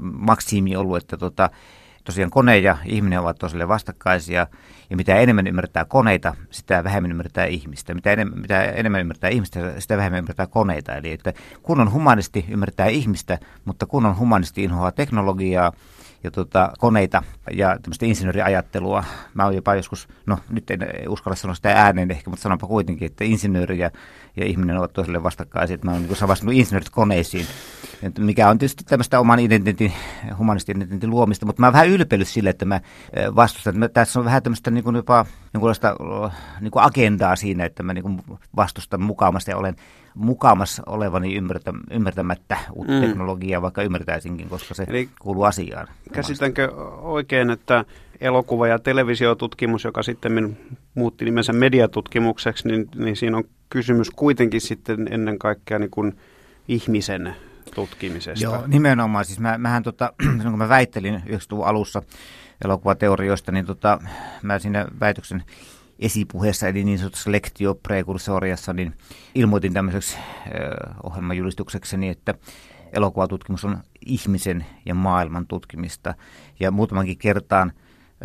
maksiimi 0.00 0.76
ollut, 0.76 0.96
että 0.96 1.16
tota, 1.16 1.50
tosiaan 2.06 2.30
kone 2.30 2.58
ja 2.58 2.76
ihminen 2.84 3.20
ovat 3.20 3.38
toisille 3.38 3.68
vastakkaisia, 3.68 4.46
ja 4.90 4.96
mitä 4.96 5.16
enemmän 5.16 5.46
ymmärtää 5.46 5.84
koneita, 5.84 6.34
sitä 6.50 6.84
vähemmän 6.84 7.10
ymmärtää 7.10 7.44
ihmistä. 7.44 7.94
Mitä 7.94 8.12
enemmän, 8.12 8.40
mitä 8.40 8.62
enemmän 8.62 9.00
ymmärtää 9.00 9.30
ihmistä, 9.30 9.80
sitä 9.80 9.96
vähemmän 9.96 10.18
ymmärtää 10.18 10.46
koneita. 10.46 10.94
Eli 10.94 11.12
että 11.12 11.32
kun 11.62 11.80
on 11.80 11.92
humanisti, 11.92 12.44
ymmärtää 12.48 12.86
ihmistä, 12.86 13.38
mutta 13.64 13.86
kun 13.86 14.06
on 14.06 14.18
humanisti, 14.18 14.64
inhoaa 14.64 14.92
teknologiaa, 14.92 15.72
ja 16.24 16.30
tota, 16.30 16.72
koneita 16.78 17.22
ja 17.52 17.78
tämmöistä 17.82 18.06
insinööriajattelua. 18.06 19.04
Mä 19.34 19.44
oon 19.44 19.54
jopa 19.54 19.74
joskus, 19.74 20.08
no 20.26 20.38
nyt 20.50 20.70
en 20.70 20.80
uskalla 21.08 21.36
sanoa 21.36 21.54
sitä 21.54 21.72
ääneen 21.72 22.10
ehkä, 22.10 22.30
mutta 22.30 22.42
sanonpa 22.42 22.66
kuitenkin, 22.66 23.06
että 23.06 23.24
insinööri 23.24 23.78
ja, 23.78 23.90
ja 24.36 24.44
ihminen 24.44 24.78
ovat 24.78 24.92
toiselle 24.92 25.22
vastakkaisia. 25.22 25.78
Mä 25.84 25.92
oon 25.92 26.02
niin 26.02 26.16
savastunut 26.16 26.54
insinöörit 26.54 26.90
koneisiin, 26.90 27.46
mikä 28.18 28.48
on 28.48 28.58
tietysti 28.58 28.84
tämmöistä 28.84 29.20
oman 29.20 29.38
identiteetin, 29.38 29.92
humanistin 30.38 30.76
identiteetin 30.76 31.10
luomista, 31.10 31.46
mutta 31.46 31.60
mä 31.60 31.72
vähän 31.72 31.88
ylpeillyt 31.96 32.28
sille, 32.28 32.50
että 32.50 32.64
mä 32.64 32.80
vastustan. 33.36 33.70
Että 33.70 33.78
mä, 33.78 33.88
tässä 33.88 34.18
on 34.18 34.24
vähän 34.24 34.42
tämmöistä 34.42 34.70
niin 34.70 34.84
kuin 34.84 34.96
jopa 34.96 35.26
niin 36.60 36.70
kuin 36.70 36.82
agendaa 36.82 37.36
siinä, 37.36 37.64
että 37.64 37.82
mä 37.82 37.94
niin 37.94 38.02
kuin 38.02 38.22
vastustan 38.56 39.02
mukaamasta 39.02 39.50
ja 39.50 39.56
olen 39.56 39.76
mukaamassa 40.14 40.82
olevani 40.86 41.34
ymmärtä, 41.34 41.72
ymmärtämättä 41.90 42.56
uutta 42.72 42.92
mm. 42.92 43.00
teknologiaa, 43.00 43.62
vaikka 43.62 43.82
ymmärtäisinkin, 43.82 44.48
koska 44.48 44.74
se 44.74 44.84
Eli 44.88 45.08
kuuluu 45.20 45.42
asiaan. 45.42 45.88
Käsitänkö 46.12 46.74
oikein, 47.00 47.50
että 47.50 47.84
elokuva- 48.20 48.68
ja 48.68 48.78
televisiotutkimus, 48.78 49.84
joka 49.84 50.02
sitten 50.02 50.58
muutti 50.94 51.24
nimensä 51.24 51.52
mediatutkimukseksi, 51.52 52.68
niin, 52.68 52.88
niin 52.94 53.16
siinä 53.16 53.36
on 53.36 53.44
kysymys 53.70 54.10
kuitenkin 54.10 54.60
sitten 54.60 55.08
ennen 55.10 55.38
kaikkea 55.38 55.78
niin 55.78 55.90
kuin 55.90 56.16
ihmisen 56.68 57.36
tutkimisesta. 57.76 58.44
Joo, 58.44 58.64
nimenomaan. 58.66 59.24
Siis 59.24 59.40
mä, 59.40 59.58
mähän 59.58 59.82
tota, 59.82 60.12
kun 60.42 60.58
mä 60.58 60.68
väittelin 60.68 61.14
90-luvun 61.14 61.66
alussa 61.66 62.02
elokuvateorioista, 62.64 63.52
niin 63.52 63.66
tota, 63.66 63.98
mä 64.42 64.58
siinä 64.58 64.86
väitöksen 65.00 65.44
esipuheessa, 65.98 66.68
eli 66.68 66.84
niin 66.84 66.98
sanotussa 66.98 67.32
lectio 67.32 67.74
prekursoriassa, 67.74 68.72
niin 68.72 68.94
ilmoitin 69.34 69.72
tämmöiseksi 69.72 70.16
ohjelmajulistuksekseni, 71.02 72.08
että 72.08 72.34
elokuvatutkimus 72.92 73.64
on 73.64 73.78
ihmisen 74.06 74.66
ja 74.86 74.94
maailman 74.94 75.46
tutkimista. 75.46 76.14
Ja 76.60 76.70
muutamankin 76.70 77.18
kertaan 77.18 77.72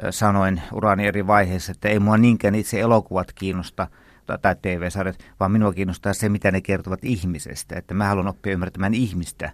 sanoin 0.09 0.61
urani 0.73 1.07
eri 1.07 1.27
vaiheissa, 1.27 1.71
että 1.71 1.89
ei 1.89 1.99
mua 1.99 2.17
niinkään 2.17 2.55
itse 2.55 2.79
elokuvat 2.79 3.33
kiinnosta 3.33 3.87
tai 4.41 4.55
TV-sarjat, 4.61 5.25
vaan 5.39 5.51
minua 5.51 5.73
kiinnostaa 5.73 6.13
se, 6.13 6.29
mitä 6.29 6.51
ne 6.51 6.61
kertovat 6.61 7.03
ihmisestä. 7.03 7.75
Että 7.75 7.93
mä 7.93 8.07
haluan 8.07 8.27
oppia 8.27 8.53
ymmärtämään 8.53 8.93
ihmistä. 8.93 9.51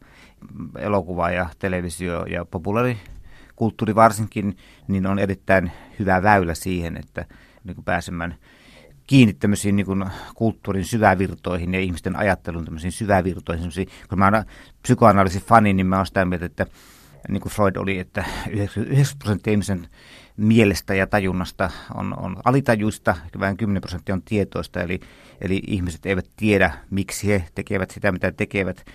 Elokuva 0.79 1.31
ja 1.31 1.49
televisio 1.59 2.25
ja 2.25 2.45
populaarikulttuuri 2.45 3.95
varsinkin, 3.95 4.57
niin 4.87 5.07
on 5.07 5.19
erittäin 5.19 5.71
hyvä 5.99 6.23
väylä 6.23 6.53
siihen, 6.53 6.97
että 6.97 7.25
niin 7.63 7.83
pääsemään 7.85 8.35
kiinni 9.07 9.33
tämmöisiin 9.33 9.75
niin 9.75 10.05
kulttuurin 10.35 10.85
syvävirtoihin 10.85 11.73
ja 11.73 11.79
ihmisten 11.79 12.15
ajattelun 12.15 12.65
tämmöisiin 12.65 12.91
syvävirtoihin. 12.91 13.71
Kun 14.09 14.19
mä 14.19 14.25
oon 14.25 14.43
psykoanalyysin 14.81 15.41
fani, 15.41 15.73
niin 15.73 15.87
mä 15.87 15.97
oon 15.97 16.05
sitä 16.05 16.25
mieltä, 16.25 16.45
että 16.45 16.65
niin 17.29 17.41
kuin 17.41 17.51
Freud 17.51 17.75
oli, 17.75 17.99
että 17.99 18.25
90 18.47 19.15
prosenttia 19.19 19.51
ihmisen 19.51 19.87
mielestä 20.37 20.95
ja 20.95 21.07
tajunnasta 21.07 21.69
on, 21.95 22.19
on 22.19 22.37
alitajuista, 22.45 23.15
vain 23.39 23.57
10 23.57 23.81
prosenttia 23.81 24.15
on 24.15 24.21
tietoista, 24.21 24.81
eli, 24.81 24.99
eli 25.41 25.61
ihmiset 25.67 26.05
eivät 26.05 26.25
tiedä, 26.37 26.71
miksi 26.89 27.27
he 27.27 27.43
tekevät 27.55 27.91
sitä, 27.91 28.11
mitä 28.11 28.31
tekevät. 28.31 28.85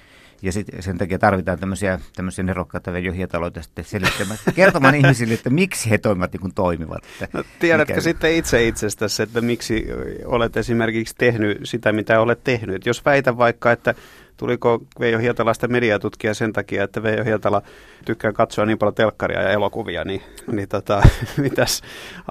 Ja 0.42 0.52
sit 0.52 0.66
sen 0.80 0.99
takia 0.99 1.18
tarvitaan 1.18 1.58
tämmöisiä, 1.58 2.00
tämmöisiä 2.16 2.44
nerokkaita 2.44 2.99
johiataloita 2.99 3.62
sitten 3.62 3.84
selittämään, 3.84 4.38
kertomaan 4.54 4.94
ihmisille, 4.94 5.34
että 5.34 5.50
miksi 5.50 5.90
he 5.90 5.99
toimivat 5.99 6.32
niin 6.32 6.40
kuin 6.40 6.54
toimivat. 6.54 7.04
Että 7.20 7.38
no, 7.38 7.44
tiedätkö 7.58 7.92
mikä... 7.92 8.00
sitten 8.00 8.34
itse 8.34 8.66
itsestäsi, 8.66 9.22
että 9.22 9.40
miksi 9.40 9.87
olet 10.25 10.56
esimerkiksi 10.56 11.14
tehnyt 11.18 11.58
sitä, 11.64 11.92
mitä 11.92 12.20
olet 12.20 12.44
tehnyt? 12.44 12.87
Jos 12.87 13.04
väitä 13.04 13.37
vaikka, 13.37 13.72
että 13.72 13.94
tuliko 14.42 14.82
Veijo 15.00 15.18
Hietalasta 15.18 15.68
mediatutkija 15.68 16.34
sen 16.34 16.52
takia, 16.52 16.84
että 16.84 17.02
Veijo 17.02 17.25
Hietala 17.25 17.62
tykkää 18.04 18.32
katsoa 18.32 18.66
niin 18.66 18.78
paljon 18.78 18.94
telkkaria 18.94 19.42
ja 19.42 19.50
elokuvia, 19.50 20.04
niin, 20.04 20.22
niin 20.52 20.68
tota, 20.68 21.02
mitäs 21.37 21.82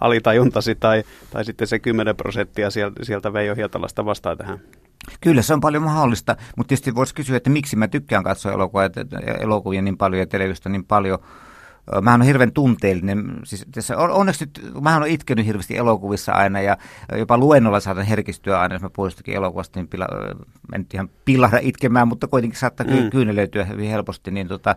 alitajuntasi 0.02 0.76
tai, 0.76 1.04
tai 1.30 1.46
sitten 1.46 1.68
se 1.68 1.80
10 1.80 2.16
prosenttia 2.16 2.70
sieltä, 3.02 3.34
Veijo 3.34 3.56
Hietalasta 3.56 4.06
vastaa 4.06 4.36
tähän? 4.36 4.60
Kyllä 5.22 5.42
se 5.42 5.54
on 5.54 5.62
paljon 5.62 5.84
mahdollista, 5.84 6.36
mutta 6.58 6.70
tietysti 6.70 6.96
voisi 6.96 7.16
kysyä, 7.16 7.38
että 7.38 7.50
miksi 7.50 7.76
mä 7.76 7.88
tykkään 7.88 8.24
katsoa 8.24 8.52
elokuvia, 8.52 8.90
elokuvia 9.40 9.82
niin 9.82 9.98
paljon 9.98 10.20
ja 10.20 10.28
televisiota 10.28 10.70
niin 10.70 10.86
paljon. 10.86 11.20
Mä 12.02 12.12
oon 12.12 12.22
hirveän 12.22 12.52
tunteellinen. 12.52 13.40
Siis 13.44 13.66
tässä 13.72 13.98
on, 13.98 14.12
onneksi 14.12 14.46
nyt, 14.46 14.72
mä 14.82 14.94
oon 14.98 15.08
itkenyt 15.08 15.46
hirveästi 15.46 15.78
elokuvissa 15.78 16.32
aina 16.32 16.62
ja 16.62 16.78
jopa 17.18 17.38
luennolla 17.38 17.80
saatan 17.80 18.06
herkistyä 18.06 18.60
aina, 18.60 18.76
jos 18.76 18.82
mä 18.82 18.90
poistukin 18.90 19.36
elokuvasta, 19.36 19.80
niin 19.80 19.88
pila, 19.88 20.08
en 20.74 20.86
ihan 20.94 21.10
pilahda 21.26 21.60
itkemään, 21.62 22.08
mutta 22.08 22.28
kuitenkin 22.28 22.60
saattaa 22.60 22.86
mm. 22.86 23.10
kyynelöityä 23.10 23.66
hyvin 23.66 23.90
helposti. 23.90 24.32
Niin 24.32 24.48
tota, 24.48 24.76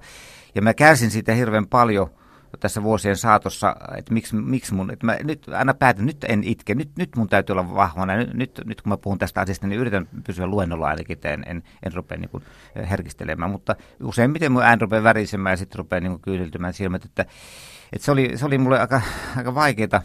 ja 0.55 0.63
mä 0.63 0.75
kärsin 0.75 1.11
siitä 1.11 1.35
hirveän 1.35 1.67
paljon– 1.67 2.11
tässä 2.61 2.83
vuosien 2.83 3.17
saatossa, 3.17 3.77
että 3.97 4.15
miksi, 4.15 4.37
miksi 4.37 4.75
mun, 4.75 4.91
että 4.91 5.07
mä 5.07 5.17
nyt 5.23 5.49
aina 5.49 5.75
päätän, 5.75 6.07
nyt 6.07 6.25
en 6.29 6.45
itke, 6.45 6.75
nyt, 6.75 6.91
nyt 6.99 7.17
mun 7.17 7.29
täytyy 7.29 7.53
olla 7.53 7.75
vahvana. 7.75 8.17
Nyt, 8.17 8.35
nyt, 8.35 8.61
nyt 8.65 8.83
kun 8.83 8.91
mä 8.91 8.97
puhun 8.97 9.19
tästä 9.19 9.41
asiasta, 9.41 9.67
niin 9.67 9.81
yritän 9.81 10.09
pysyä 10.25 10.47
luennolla 10.47 10.89
ainakin, 10.89 11.15
että 11.15 11.33
en, 11.33 11.45
en, 11.47 11.63
en 11.83 11.93
rupea 11.93 12.19
niin 12.19 12.43
herkistelemään. 12.91 13.51
Mutta 13.51 13.77
useimmiten 14.03 14.53
mun 14.53 14.63
ään 14.63 14.81
rupeaa 14.81 15.03
värisemään 15.03 15.53
ja 15.53 15.57
sitten 15.57 15.79
rupeaa 15.79 16.01
niin 16.01 16.21
kyydiltymään 16.21 16.75
silmät, 16.75 17.05
että, 17.05 17.23
että 17.93 18.05
se, 18.05 18.13
oli, 18.13 18.33
se 18.35 18.47
oli 18.47 18.59
mulle 18.59 18.81
aika, 18.81 19.01
aika 19.37 19.55
vaikeaa 19.55 20.03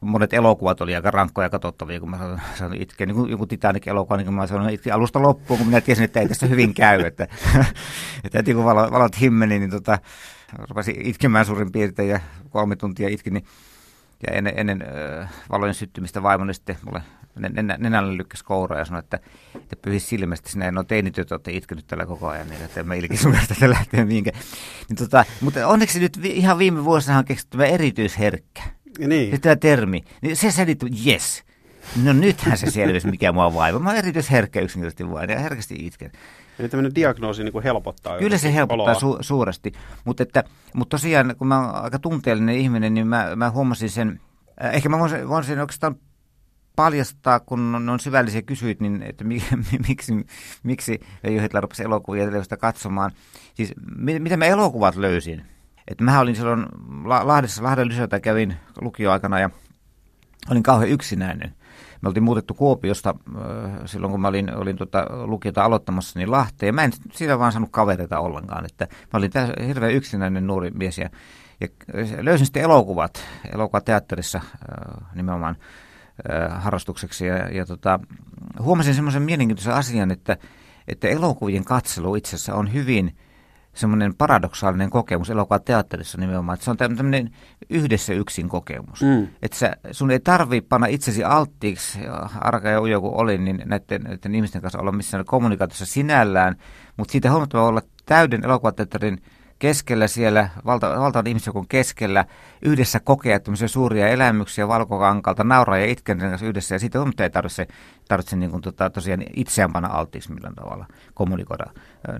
monet 0.00 0.32
elokuvat 0.32 0.80
oli 0.80 0.96
aika 0.96 1.10
rankkoja 1.10 1.50
katsottavia, 1.50 2.00
kun 2.00 2.10
mä 2.10 2.38
sanoin 2.54 2.82
itkeä. 2.82 3.06
Niin 3.06 3.30
joku 3.30 3.46
Titanic-elokuva, 3.46 4.16
niin 4.16 4.24
kuin 4.24 4.34
mä 4.34 4.46
sanoin 4.46 4.74
itke 4.74 4.90
alusta 4.90 5.22
loppuun, 5.22 5.58
kun 5.58 5.66
minä 5.68 5.80
tiesin, 5.80 6.04
että 6.04 6.20
ei 6.20 6.28
tässä 6.28 6.46
hyvin 6.46 6.74
käy. 6.74 7.00
Että, 7.00 7.28
että 8.24 8.54
kun 8.54 8.64
valot, 8.64 8.90
valot 8.90 9.20
himmeni, 9.20 9.58
niin 9.58 9.70
tota, 9.70 9.98
rupesin 10.52 11.06
itkemään 11.06 11.46
suurin 11.46 11.72
piirtein 11.72 12.08
ja 12.08 12.20
kolme 12.50 12.76
tuntia 12.76 13.08
itkin, 13.08 13.34
niin 13.34 13.46
ja 14.26 14.32
ennen, 14.32 14.54
ennen 14.56 14.82
äh, 14.82 15.30
valojen 15.50 15.74
syttymistä 15.74 16.22
vaimoni 16.22 16.54
sitten 16.54 16.76
mulle 16.84 17.02
nenällä 17.78 18.16
lykkäsi 18.16 18.44
kouraa 18.44 18.78
ja 18.78 18.84
sanoi, 18.84 18.98
että, 18.98 19.18
että 19.54 19.76
pyhis 19.82 20.08
silmästä 20.08 20.50
sinä, 20.50 20.70
no 20.70 20.84
teinityöt 20.84 21.32
olette 21.32 21.52
itkenyt 21.52 21.86
tällä 21.86 22.06
koko 22.06 22.28
ajan, 22.28 22.48
niin 22.48 22.62
että 22.62 22.82
mä 22.82 22.94
ilki 22.94 23.16
sun 23.16 23.36
tästä 23.48 23.70
lähteä 23.70 24.04
mihinkä. 24.04 24.30
Niin 24.88 24.96
tota, 24.96 25.24
mutta 25.40 25.66
onneksi 25.66 26.00
nyt 26.00 26.22
vi, 26.22 26.28
ihan 26.28 26.58
viime 26.58 26.84
vuosina 26.84 27.18
on 27.18 27.24
keksitty 27.24 27.64
erityisherkkä. 27.64 28.62
Niin. 28.98 29.40
Tämä 29.40 29.56
termi, 29.56 30.04
niin 30.22 30.36
se 30.36 30.50
selittää, 30.50 30.88
yes, 31.06 31.44
no 32.02 32.12
nythän 32.12 32.58
se 32.58 32.70
selvisi, 32.70 33.10
mikä 33.10 33.32
mua 33.32 33.54
vaivaa. 33.54 33.80
Mä 33.80 33.88
oon 33.88 33.98
erityisherkkä 33.98 34.60
yksinkertaisesti 34.60 35.10
vain 35.10 35.30
ja 35.30 35.38
herkästi 35.38 35.74
itken. 35.78 36.12
Eli 36.58 36.68
tämmöinen 36.68 36.94
diagnoosi 36.94 37.44
niin 37.44 37.52
kuin 37.52 37.64
helpottaa. 37.64 38.18
Kyllä 38.18 38.38
se 38.38 38.54
helpottaa 38.54 38.94
su- 38.94 39.18
suuresti, 39.20 39.72
mutta, 40.04 40.22
että, 40.22 40.44
mutta 40.74 40.96
tosiaan 40.96 41.34
kun 41.38 41.46
mä 41.46 41.60
oon 41.60 41.84
aika 41.84 41.98
tunteellinen 41.98 42.56
ihminen, 42.56 42.94
niin 42.94 43.06
mä, 43.06 43.36
mä 43.36 43.50
huomasin 43.50 43.90
sen, 43.90 44.20
äh, 44.64 44.74
ehkä 44.74 44.88
mä 44.88 44.98
voisin, 44.98 45.28
voisin 45.28 45.60
oikeastaan 45.60 45.96
paljastaa, 46.76 47.40
kun 47.40 47.74
on, 47.74 47.88
on 47.88 48.00
syvällisiä 48.00 48.42
kysyit, 48.42 48.80
niin 48.80 49.02
että 49.02 49.24
miksi, 49.88 50.26
miksi 50.62 51.00
Hitler 51.42 51.62
rupesi 51.62 51.84
elokuvia 51.84 52.24
ja 52.24 52.56
katsomaan. 52.56 53.10
Siis 53.54 53.74
mitä 53.98 54.36
mä 54.36 54.44
elokuvat 54.44 54.96
löysin? 54.96 55.42
Että 55.88 56.04
mä 56.04 56.20
olin 56.20 56.36
silloin 56.36 56.66
Lahdessa, 57.04 57.62
Lahden 57.62 57.88
lyseota 57.88 58.20
kävin 58.20 58.56
lukioaikana 58.80 59.40
ja 59.40 59.50
olin 60.50 60.62
kauhean 60.62 60.90
yksinäinen. 60.90 61.54
Me 62.00 62.08
oltiin 62.08 62.22
muutettu 62.22 62.54
Kuopiosta 62.54 63.14
äh, 63.36 63.44
silloin, 63.84 64.10
kun 64.10 64.20
mä 64.20 64.28
olin, 64.28 64.56
olin 64.56 64.76
tota, 64.76 65.06
lukiota 65.10 65.64
aloittamassa 65.64 66.18
niin 66.18 66.30
Lahteen. 66.30 66.74
Mä 66.74 66.84
en 66.84 66.92
siinä 67.12 67.38
vaan 67.38 67.52
saanut 67.52 67.70
kavereita 67.72 68.18
ollenkaan. 68.18 68.64
Että 68.64 68.88
mä 69.12 69.18
olin 69.18 69.30
tässä 69.30 69.54
hirveän 69.66 69.92
yksinäinen 69.92 70.46
nuori 70.46 70.70
mies 70.70 70.98
ja, 70.98 71.10
ja 71.60 71.68
löysin 72.20 72.46
sitten 72.46 72.62
elokuvat, 72.62 73.24
elokuvateatterissa 73.54 74.38
äh, 74.38 75.14
nimenomaan 75.14 75.56
äh, 76.30 76.62
harrastukseksi. 76.62 77.26
Ja, 77.26 77.36
ja 77.36 77.66
tota, 77.66 78.00
huomasin 78.60 78.94
semmoisen 78.94 79.22
mielenkiintoisen 79.22 79.74
asian, 79.74 80.10
että, 80.10 80.36
että 80.88 81.08
elokuvien 81.08 81.64
katselu 81.64 82.14
itse 82.14 82.36
asiassa 82.36 82.54
on 82.54 82.72
hyvin– 82.72 83.16
semmoinen 83.76 84.14
paradoksaalinen 84.14 84.90
kokemus 84.90 85.30
elokuvateatterissa 85.30 86.18
nimenomaan, 86.18 86.54
että 86.54 86.64
se 86.64 86.70
on 86.70 86.76
tämmöinen 86.76 87.30
yhdessä 87.70 88.12
yksin 88.12 88.48
kokemus. 88.48 89.02
Mm. 89.02 89.28
Että 89.42 89.56
sä, 89.56 89.76
sun 89.90 90.10
ei 90.10 90.20
tarvi 90.20 90.60
panna 90.60 90.86
itsesi 90.86 91.24
alttiiksi, 91.24 91.98
arka 92.40 92.68
ja 92.68 92.82
ujo 92.82 93.00
kuin 93.00 93.14
olin, 93.14 93.44
niin 93.44 93.62
näiden, 93.64 94.02
näiden 94.02 94.34
ihmisten 94.34 94.62
kanssa 94.62 94.78
olla 94.78 94.92
missään 94.92 95.24
kommunikaatiossa 95.24 95.86
sinällään, 95.86 96.56
mutta 96.96 97.12
siitä 97.12 97.30
huomattava 97.30 97.66
olla 97.66 97.82
täyden 98.06 98.44
elokuvateatterin 98.44 99.22
keskellä 99.58 100.06
siellä, 100.06 100.48
valta, 100.64 101.00
valtavan 101.00 101.26
ihmisjoukon 101.26 101.68
keskellä, 101.68 102.24
yhdessä 102.62 103.00
kokea 103.00 103.40
tämmöisiä 103.40 103.68
suuria 103.68 104.08
elämyksiä 104.08 104.68
valkokankalta, 104.68 105.44
nauraa 105.44 105.78
ja 105.78 105.86
itken 105.86 106.18
kanssa 106.18 106.46
yhdessä, 106.46 106.74
ja 106.74 106.78
siitä 106.78 106.98
ei 107.20 107.30
tarvitse, 107.30 107.66
tarvitse 108.08 108.36
niin 108.36 108.50
kuin, 108.50 108.62
tota, 108.62 108.90
tosiaan 108.90 109.22
itseään 109.36 109.72
panna 109.72 109.88
alttiiksi 109.88 110.32
millään 110.32 110.54
tavalla 110.54 110.86
kommunikoida 111.14 111.64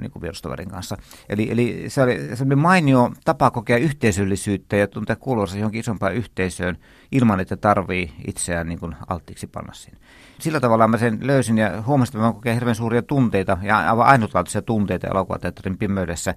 niin 0.01 0.11
kuin 0.11 0.23
vierustoverin 0.23 0.69
kanssa. 0.69 0.97
Eli, 1.29 1.51
eli 1.51 1.85
se 1.89 2.03
oli, 2.03 2.37
se 2.37 2.45
oli 2.45 2.57
mainio 2.57 3.13
tapa 3.25 3.51
kokea 3.51 3.77
yhteisöllisyyttä 3.77 4.77
ja 4.77 4.89
tuntea 4.89 5.17
kuuluvansa 5.17 5.59
johonkin 5.59 5.81
isompaan 5.81 6.15
yhteisöön, 6.15 6.79
ilman, 7.13 7.41
että 7.41 7.57
tarvii 7.57 8.13
itseään 8.27 8.69
niin 8.69 8.79
kuin 8.79 8.97
alttiiksi 9.09 9.47
panna 9.47 9.73
siinä. 9.73 9.99
Sillä 10.39 10.61
tavalla 10.61 10.89
mä 10.89 10.99
sen 10.99 11.19
löysin 11.23 11.59
ja 11.59 11.83
huomasin, 11.83 12.17
että 12.17 12.27
mä 12.27 12.33
kokeen 12.33 12.55
hirveän 12.55 12.77
suuria 12.77 13.03
tunteita 13.03 13.59
ja 13.63 13.79
aivan 13.79 14.07
ainutlaatuisia 14.07 14.63
tunteita 14.63 15.07
elokuvateatterin 15.07 15.79
pimeydessä. 15.79 16.35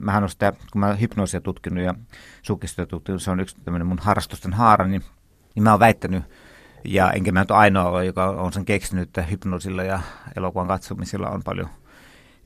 Mähän 0.00 0.22
on 0.22 0.28
sitä, 0.28 0.52
kun 0.72 0.80
mä 0.80 0.94
hypnoosia 0.94 1.40
tutkinut 1.40 1.84
ja 1.84 1.94
sukistoja 2.42 2.86
tutkinut, 2.86 3.22
se 3.22 3.30
on 3.30 3.40
yksi 3.40 3.56
tämmöinen 3.64 3.86
mun 3.86 3.98
harrastusten 3.98 4.52
haara, 4.52 4.86
niin, 4.86 5.02
niin 5.54 5.62
mä 5.62 5.70
oon 5.70 5.80
väittänyt, 5.80 6.24
ja 6.84 7.10
enkä 7.12 7.32
mä 7.32 7.40
nyt 7.40 7.50
ainoa 7.50 8.04
joka 8.04 8.24
on 8.24 8.52
sen 8.52 8.64
keksinyt, 8.64 9.08
että 9.08 9.22
hypnoosilla 9.22 9.82
ja 9.82 10.00
elokuvan 10.36 10.68
katsomisilla 10.68 11.28
on 11.28 11.42
paljon 11.42 11.68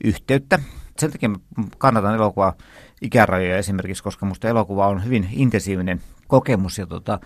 yhteyttä. 0.03 0.59
Sen 0.97 1.11
takia 1.11 1.29
mä 1.29 1.37
kannatan 1.77 2.15
elokuvaa 2.15 2.53
ikärajoja 3.01 3.57
esimerkiksi, 3.57 4.03
koska 4.03 4.25
minusta 4.25 4.47
elokuva 4.47 4.87
on 4.87 5.05
hyvin 5.05 5.29
intensiivinen 5.31 6.01
kokemus 6.27 6.77
ja, 6.77 6.87
tota, 6.87 7.19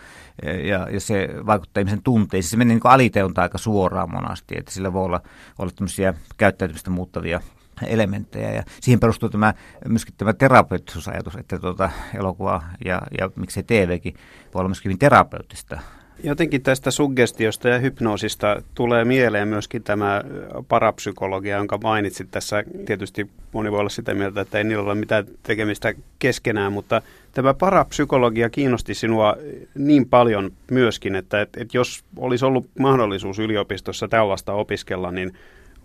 ja, 0.44 0.88
ja 0.92 1.00
se 1.00 1.30
vaikuttaa 1.46 1.82
ihmisen 1.82 2.04
tunteisiin. 2.04 2.52
Se 2.52 2.58
menee 2.58 2.76
niin 2.76 2.82
aliteunta 2.84 3.42
aika 3.42 3.58
suoraan 3.58 4.12
monasti, 4.12 4.56
että 4.58 4.72
sillä 4.72 4.94
voi 4.94 5.06
olla, 5.06 5.22
olla 5.60 5.72
tämmöisiä 5.76 6.14
käyttäytymistä 6.38 6.90
muuttavia 6.90 7.42
elementtejä. 7.88 8.52
Ja 8.52 8.64
siihen 8.82 9.00
perustuu 9.00 9.30
tämä, 9.30 9.54
myöskin 9.88 10.16
tämä 10.18 10.34
terapeuttisuusajatus, 10.34 11.36
että 11.36 11.60
tuota, 11.60 11.90
elokuva 12.16 12.64
ja, 12.86 13.02
ja 13.20 13.30
miksei 13.36 13.64
TVkin 13.64 14.14
voi 14.54 14.60
olla 14.60 14.70
myöskin 14.70 14.90
hyvin 14.90 15.00
terapeuttista 15.00 15.80
Jotenkin 16.24 16.62
tästä 16.62 16.92
suggestiosta 16.92 17.70
ja 17.70 17.80
hypnoosista 17.80 18.62
tulee 18.76 19.06
mieleen 19.06 19.48
myöskin 19.48 19.84
tämä 19.84 20.24
parapsykologia, 20.68 21.58
jonka 21.58 21.80
mainitsit 21.84 22.32
tässä. 22.32 22.64
Tietysti 22.86 23.30
moni 23.52 23.72
voi 23.72 23.80
olla 23.80 23.90
sitä 23.90 24.14
mieltä, 24.14 24.42
että 24.42 24.58
ei 24.58 24.64
niillä 24.64 24.84
ole 24.84 24.96
mitään 24.96 25.26
tekemistä 25.44 25.94
keskenään, 26.20 26.74
mutta 26.74 27.02
tämä 27.32 27.54
parapsykologia 27.54 28.50
kiinnosti 28.50 28.94
sinua 28.94 29.36
niin 29.76 30.10
paljon 30.10 30.52
myöskin, 30.72 31.16
että, 31.16 31.42
että, 31.42 31.62
että 31.62 31.78
jos 31.78 32.04
olisi 32.18 32.46
ollut 32.46 32.70
mahdollisuus 32.80 33.40
yliopistossa 33.40 34.08
tällaista 34.08 34.54
opiskella, 34.54 35.12
niin 35.12 35.34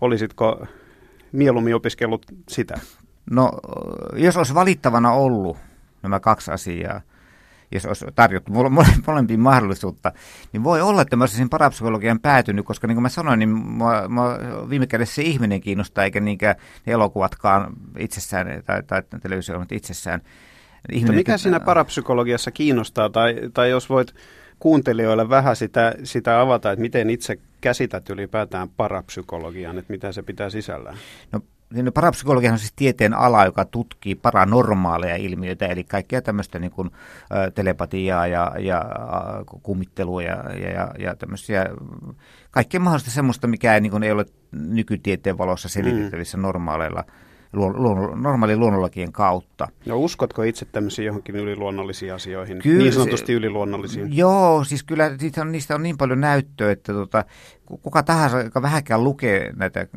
olisitko 0.01 0.65
mieluummin 1.31 1.75
opiskellut 1.75 2.25
sitä? 2.49 2.79
No, 3.31 3.51
jos 4.13 4.37
olisi 4.37 4.53
valittavana 4.53 5.11
ollut 5.11 5.57
nämä 6.03 6.19
kaksi 6.19 6.51
asiaa, 6.51 7.01
jos 7.71 7.85
olisi 7.85 8.05
tarjottu 8.15 8.51
molempiin 9.07 9.39
mahdollisuutta, 9.39 10.11
niin 10.53 10.63
voi 10.63 10.81
olla, 10.81 11.01
että 11.01 11.15
mä 11.15 11.23
olisin 11.23 11.49
parapsykologian 11.49 12.19
päätynyt, 12.19 12.65
koska 12.65 12.87
niin 12.87 12.95
kuin 12.95 13.03
mä 13.03 13.09
sanoin, 13.09 13.39
niin 13.39 13.49
mua, 13.49 14.07
mua 14.07 14.37
viime 14.69 14.87
kädessä 14.87 15.15
se 15.15 15.21
ihminen 15.21 15.61
kiinnostaa, 15.61 16.03
eikä 16.03 16.19
niinkään 16.19 16.55
ne 16.85 16.93
elokuvatkaan 16.93 17.73
itsessään 17.97 18.63
tai, 18.65 18.83
tai 18.83 19.03
televisio 19.21 19.65
itsessään. 19.71 20.21
Ihminen, 20.91 21.15
mikä 21.15 21.37
siinä 21.37 21.59
parapsykologiassa 21.59 22.51
kiinnostaa, 22.51 23.09
tai, 23.09 23.35
tai 23.53 23.69
jos 23.69 23.89
voit 23.89 24.15
kuuntelijoille 24.59 25.29
vähän 25.29 25.55
sitä, 25.55 25.95
sitä 26.03 26.41
avata, 26.41 26.71
että 26.71 26.81
miten 26.81 27.09
itse 27.09 27.39
käsität 27.61 28.09
ylipäätään 28.09 28.69
parapsykologian, 28.69 29.77
että 29.77 29.93
mitä 29.93 30.11
se 30.11 30.21
pitää 30.23 30.49
sisällään? 30.49 30.97
No 31.31 31.41
niin 31.73 31.93
parapsykologia 31.93 32.51
on 32.51 32.59
siis 32.59 32.73
tieteen 32.75 33.13
ala, 33.13 33.45
joka 33.45 33.65
tutkii 33.65 34.15
paranormaaleja 34.15 35.15
ilmiöitä, 35.15 35.65
eli 35.65 35.83
kaikkea 35.83 36.21
tämmöistä 36.21 36.59
niin 36.59 36.71
kuin, 36.71 36.91
ä, 37.31 37.51
telepatiaa 37.51 38.27
ja, 38.27 38.51
ja 38.59 38.85
kummittelua 39.63 40.23
ja, 40.23 40.43
ja, 40.73 40.91
ja 40.99 41.15
tämmöisiä, 41.15 41.65
kaikkea 42.51 42.79
mahdollista 42.79 43.11
semmoista, 43.11 43.47
mikä 43.47 43.73
ei, 43.73 43.81
niin 43.81 43.91
kuin, 43.91 44.03
ei 44.03 44.11
ole 44.11 44.25
nykytieteen 44.51 45.37
valossa 45.37 45.69
selitettävissä 45.69 46.37
mm. 46.37 46.41
normaaleilla 46.41 47.03
luon, 47.53 48.21
normaali 48.21 48.55
luonnonlakien 48.55 49.11
kautta. 49.11 49.67
No 49.85 49.99
uskotko 49.99 50.43
itse 50.43 50.65
tämmöisiin 50.65 51.05
johonkin 51.05 51.35
yliluonnollisiin 51.35 52.13
asioihin, 52.13 52.59
kyllä, 52.59 52.77
niin 52.77 52.93
sanotusti 52.93 53.33
yliluonnollisiin? 53.33 54.17
Joo, 54.17 54.63
siis 54.63 54.83
kyllä 54.83 55.09
niistä 55.21 55.41
on, 55.41 55.51
niistä 55.51 55.75
on 55.75 55.83
niin 55.83 55.97
paljon 55.97 56.21
näyttöä, 56.21 56.71
että 56.71 56.93
tota, 56.93 57.25
kuka 57.81 58.03
tahansa, 58.03 58.41
joka 58.41 58.61
vähänkään 58.61 59.03
lukee 59.03 59.53
näitä, 59.55 59.87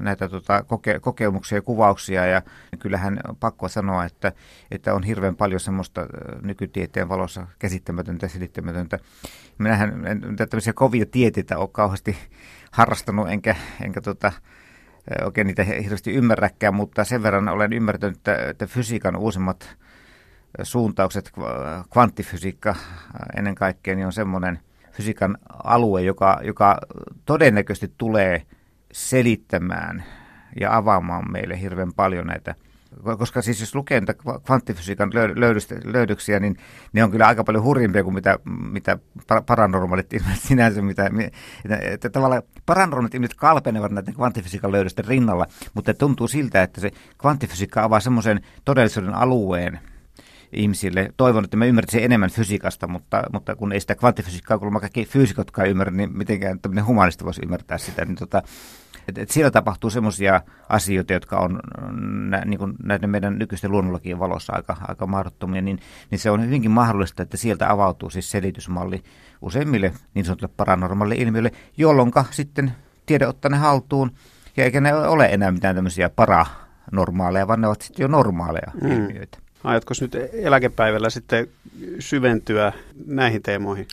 näitä 0.00 0.28
tota, 0.28 0.62
koke, 0.62 1.00
kokemuksia 1.00 1.58
ja 1.58 1.62
kuvauksia, 1.62 2.26
ja 2.26 2.42
kyllähän 2.78 3.20
pakko 3.40 3.68
sanoa, 3.68 4.04
että, 4.04 4.32
että 4.70 4.94
on 4.94 5.02
hirveän 5.02 5.36
paljon 5.36 5.60
semmoista 5.60 6.06
nykytieteen 6.42 7.08
valossa 7.08 7.46
käsittämätöntä 7.58 8.24
ja 8.24 8.30
selittämätöntä. 8.30 8.98
Minähän 9.58 10.06
en 10.06 10.36
tämmöisiä 10.36 10.72
kovia 10.72 11.06
tieteitä 11.06 11.58
ole 11.58 11.68
kauheasti 11.72 12.16
harrastanut, 12.70 13.28
enkä, 13.28 13.56
enkä 13.84 14.00
tota, 14.00 14.32
oikein 15.24 15.46
niitä 15.46 15.64
hirveästi 15.64 16.12
ymmärräkään, 16.12 16.74
mutta 16.74 17.04
sen 17.04 17.22
verran 17.22 17.48
olen 17.48 17.72
ymmärtänyt, 17.72 18.16
että, 18.16 18.36
että 18.36 18.66
fysiikan 18.66 19.16
uusimmat 19.16 19.76
suuntaukset, 20.62 21.32
kvanttifysiikka 21.92 22.74
ennen 23.36 23.54
kaikkea, 23.54 23.94
niin 23.94 24.06
on 24.06 24.12
semmoinen 24.12 24.58
fysiikan 24.92 25.38
alue, 25.64 26.02
joka, 26.02 26.40
joka 26.42 26.78
todennäköisesti 27.24 27.94
tulee 27.98 28.42
selittämään 28.92 30.04
ja 30.60 30.76
avaamaan 30.76 31.32
meille 31.32 31.60
hirveän 31.60 31.92
paljon 31.92 32.26
näitä– 32.26 32.54
koska 33.18 33.42
siis 33.42 33.60
jos 33.60 33.74
lukee 33.74 34.00
näitä 34.00 34.14
kvanttifysiikan 34.44 35.10
löydöksiä, 35.84 36.40
niin 36.40 36.56
ne 36.92 37.04
on 37.04 37.10
kyllä 37.10 37.26
aika 37.26 37.44
paljon 37.44 37.64
hurjimpia 37.64 38.04
kuin 38.04 38.14
mitä, 38.14 38.38
mitä 38.70 38.98
paranormaalit 39.46 40.12
ilmiöt 40.12 40.40
sinänsä, 40.40 40.82
mitä, 40.82 41.10
että, 41.80 42.10
tavallaan 42.10 42.42
paranormaalit 42.66 43.14
ilmiöt 43.14 43.34
kalpenevat 43.34 43.92
näiden 43.92 44.14
kvanttifysiikan 44.14 44.72
löydösten 44.72 45.04
rinnalla, 45.04 45.46
mutta 45.74 45.94
tuntuu 45.94 46.28
siltä, 46.28 46.62
että 46.62 46.80
se 46.80 46.90
kvanttifysiikka 47.18 47.84
avaa 47.84 48.00
semmoisen 48.00 48.40
todellisuuden 48.64 49.14
alueen, 49.14 49.80
ihmisille. 50.52 51.12
Toivon, 51.16 51.44
että 51.44 51.56
mä 51.56 51.64
ymmärtäisin 51.64 52.04
enemmän 52.04 52.30
fysiikasta, 52.30 52.86
mutta, 52.86 53.22
mutta 53.32 53.56
kun 53.56 53.72
ei 53.72 53.80
sitä 53.80 53.94
kvanttifysiikkaa 53.94 54.58
kuulemma 54.58 54.80
kaikki 54.80 55.04
fyysikotkaan 55.04 55.68
ymmärrä, 55.68 55.92
niin 55.92 56.18
mitenkään 56.18 56.60
tämmöinen 56.60 56.86
humanista 56.86 57.24
voisi 57.24 57.42
ymmärtää 57.44 57.78
sitä. 57.78 58.04
Niin 58.04 58.16
tota, 58.16 58.42
et, 59.08 59.18
et 59.18 59.30
siellä 59.30 59.50
tapahtuu 59.50 59.90
semmoisia 59.90 60.42
asioita, 60.68 61.12
jotka 61.12 61.36
on 61.36 61.60
nä, 62.30 62.42
niin 62.44 62.58
kuin 62.58 62.74
näiden 62.82 63.10
meidän 63.10 63.38
nykyisten 63.38 63.70
luonnonlakien 63.70 64.18
valossa 64.18 64.52
aika, 64.52 64.76
aika 64.88 65.06
mahdottomia, 65.06 65.62
niin, 65.62 65.80
niin 66.10 66.18
se 66.18 66.30
on 66.30 66.44
hyvinkin 66.44 66.70
mahdollista, 66.70 67.22
että 67.22 67.36
sieltä 67.36 67.70
avautuu 67.70 68.10
siis 68.10 68.30
selitysmalli 68.30 69.02
useimmille 69.42 69.92
niin 70.14 70.24
sanotulle 70.24 70.52
paranormaalille 70.56 71.22
ilmiöille, 71.22 71.52
jolloin 71.76 72.12
sitten 72.30 72.72
tiede 73.06 73.26
ottaa 73.26 73.50
ne 73.50 73.56
haltuun, 73.56 74.10
ja 74.56 74.64
eikä 74.64 74.80
ne 74.80 74.94
ole 74.94 75.26
enää 75.26 75.50
mitään 75.50 75.74
tämmöisiä 75.74 76.10
paranormaaleja, 76.10 77.48
vaan 77.48 77.60
ne 77.60 77.66
ovat 77.66 77.80
sitten 77.80 78.04
jo 78.04 78.08
normaaleja 78.08 78.72
mm. 78.82 78.92
ilmiöitä. 78.92 79.38
Aiotko 79.64 79.94
nyt 80.00 80.16
eläkepäivällä 80.32 81.10
sitten 81.10 81.48
syventyä 81.98 82.72
näihin 83.06 83.42
teemoihin? 83.42 83.86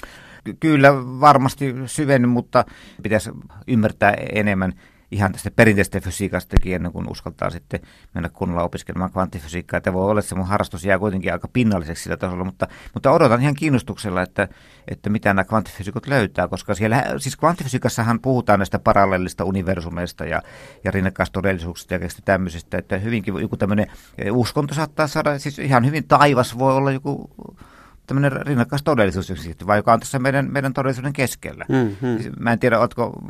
Kyllä 0.60 0.93
varmasti 0.96 1.76
syvenny, 1.86 2.28
mutta 2.28 2.65
pitäisi 3.04 3.30
ymmärtää 3.67 4.13
enemmän 4.34 4.74
ihan 5.12 5.32
tästä 5.32 5.52
perinteisestä 5.52 6.00
fysiikastakin 6.00 6.76
ennen 6.76 6.91
kuin 6.91 7.12
uskaltaa 7.12 7.50
sitten 7.50 7.80
mennä 8.13 8.30
kunnolla 8.30 8.63
opiskelemaan 8.63 9.12
kvanttifysiikkaa. 9.12 9.78
Että 9.78 9.93
voi 9.93 10.10
olla, 10.10 10.20
että 10.20 10.30
se 10.30 10.36
mun 10.36 10.48
harrastus 10.48 10.86
jää 10.86 11.00
kuitenkin 11.00 11.34
aika 11.34 11.48
pinnalliseksi 11.48 12.04
sillä 12.04 12.17
tasolla, 12.17 12.43
mutta, 12.43 12.67
mutta 12.93 13.12
odotan 13.12 13.41
ihan 13.41 13.56
kiinnostuksella, 13.56 14.22
että, 14.22 14.48
että 14.88 15.10
mitä 15.10 15.30
nämä 15.30 15.43
kvanttifysiikot 15.43 16.08
löytää, 16.08 16.48
koska 16.48 16.76
siellä, 16.76 17.04
siis 17.17 17.38
kvanttifysiikassahan 17.38 18.20
puhutaan 18.20 18.60
näistä 18.60 18.80
parallellista 18.80 19.43
universumeista 19.43 20.26
ja, 20.26 20.41
ja 20.84 20.91
rinnakkaistodellisuuksista 20.91 21.93
ja 21.93 22.00
tämmöisistä, 22.26 22.78
että 22.78 22.98
hyvinkin 22.98 23.36
joku 23.41 23.58
tämmöinen 23.58 23.88
uskonto 24.32 24.74
saattaa 24.74 25.08
saada, 25.08 25.39
siis 25.39 25.60
ihan 25.60 25.86
hyvin 25.86 26.08
taivas 26.08 26.58
voi 26.60 26.74
olla 26.74 26.91
joku 26.91 27.30
tämmöinen 28.08 28.32
rinnakas 28.32 28.84
todellisuus 28.84 29.32
vai 29.67 29.78
joka 29.78 29.93
on 29.93 30.00
tässä 30.00 30.20
meidän, 30.20 30.52
meidän 30.52 30.74
todellisuuden 30.74 31.13
keskellä. 31.13 31.65
Mm-hmm. 31.70 32.32
Mä 32.39 32.54
en 32.54 32.60
tiedä, 32.60 32.80
oletko 32.80 33.24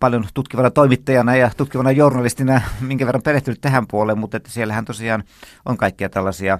paljon 0.00 0.24
tutkivana 0.34 0.70
toimittajana 0.70 1.36
ja 1.36 1.50
tutkivana 1.56 1.90
journalistina 1.90 2.60
minkä 2.80 3.06
verran 3.06 3.22
perehtynyt 3.22 3.60
tähän 3.60 3.86
puoleen, 3.86 4.18
mutta 4.18 4.36
että 4.36 4.50
siellähän 4.50 4.84
tosiaan 4.84 5.24
on 5.66 5.76
kaikkia 5.76 6.08
tällaisia 6.08 6.58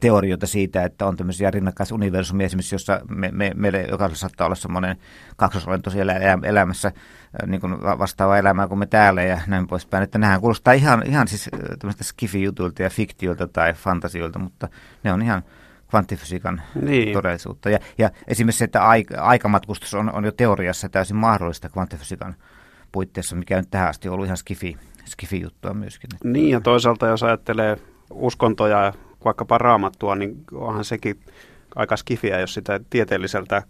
teorioita 0.00 0.46
siitä, 0.46 0.84
että 0.84 1.06
on 1.06 1.16
tämmöisiä 1.16 1.50
rinnakkaisuniversumia 1.50 2.46
esimerkiksi, 2.46 2.74
jossa 2.74 3.00
me, 3.08 3.30
me, 3.32 3.52
meille 3.54 3.82
jokaisella 3.90 4.18
saattaa 4.18 4.46
olla 4.46 4.54
semmoinen 4.54 4.96
kaksosolento 5.36 5.90
siellä 5.90 6.14
elämässä, 6.42 6.92
niin 7.46 7.60
kuin 7.60 7.82
vastaava 7.82 8.38
elämää 8.38 8.68
kuin 8.68 8.78
me 8.78 8.86
täällä 8.86 9.22
ja 9.22 9.40
näin 9.46 9.66
poispäin. 9.66 10.02
Että 10.02 10.18
nämähän 10.18 10.40
kuulostaa 10.40 10.72
ihan, 10.72 11.02
ihan 11.06 11.28
siis 11.28 11.50
tämmöistä 11.78 12.04
skifi-jutuilta 12.04 12.82
ja 12.82 12.90
fiktiolta 12.90 13.48
tai 13.48 13.72
fantasioilta, 13.72 14.38
mutta 14.38 14.68
ne 15.04 15.12
on 15.12 15.22
ihan 15.22 15.42
kvanttifysiikan 15.90 16.62
niin. 16.82 17.12
todellisuutta. 17.12 17.70
Ja, 17.70 17.78
ja 17.98 18.10
esimerkiksi 18.28 18.58
se, 18.58 18.64
että 18.64 18.80
aik- 18.80 19.18
aikamatkustus 19.20 19.94
on, 19.94 20.12
on 20.12 20.24
jo 20.24 20.32
teoriassa 20.32 20.88
täysin 20.88 21.16
mahdollista 21.16 21.68
kvanttifysiikan 21.68 22.34
puitteissa, 22.92 23.36
mikä 23.36 23.56
nyt 23.56 23.70
tähän 23.70 23.88
asti 23.88 24.08
on 24.08 24.14
ollut 24.14 24.26
ihan 24.26 24.36
skifi, 24.36 24.76
skifi-juttua 25.04 25.74
myöskin. 25.74 26.10
Niin 26.24 26.50
ja 26.50 26.60
toisaalta 26.60 27.06
jos 27.06 27.22
ajattelee 27.22 27.78
uskontoja, 28.10 28.92
vaikkapa 29.24 29.58
raamattua, 29.58 30.14
niin 30.14 30.36
onhan 30.52 30.84
sekin 30.84 31.20
aika 31.74 31.96
skifiä, 31.96 32.40
jos 32.40 32.54
sitä 32.54 32.80
tieteelliseltä 32.90 33.62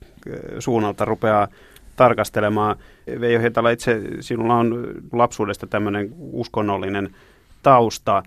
suunnalta 0.58 1.04
rupeaa 1.04 1.48
tarkastelemaan. 1.96 2.76
Veijo 3.20 3.40
Hietala, 3.40 3.70
itse 3.70 4.00
sinulla 4.20 4.54
on 4.54 4.94
lapsuudesta 5.12 5.66
tämmöinen 5.66 6.14
uskonnollinen 6.18 7.14
tausta 7.62 8.22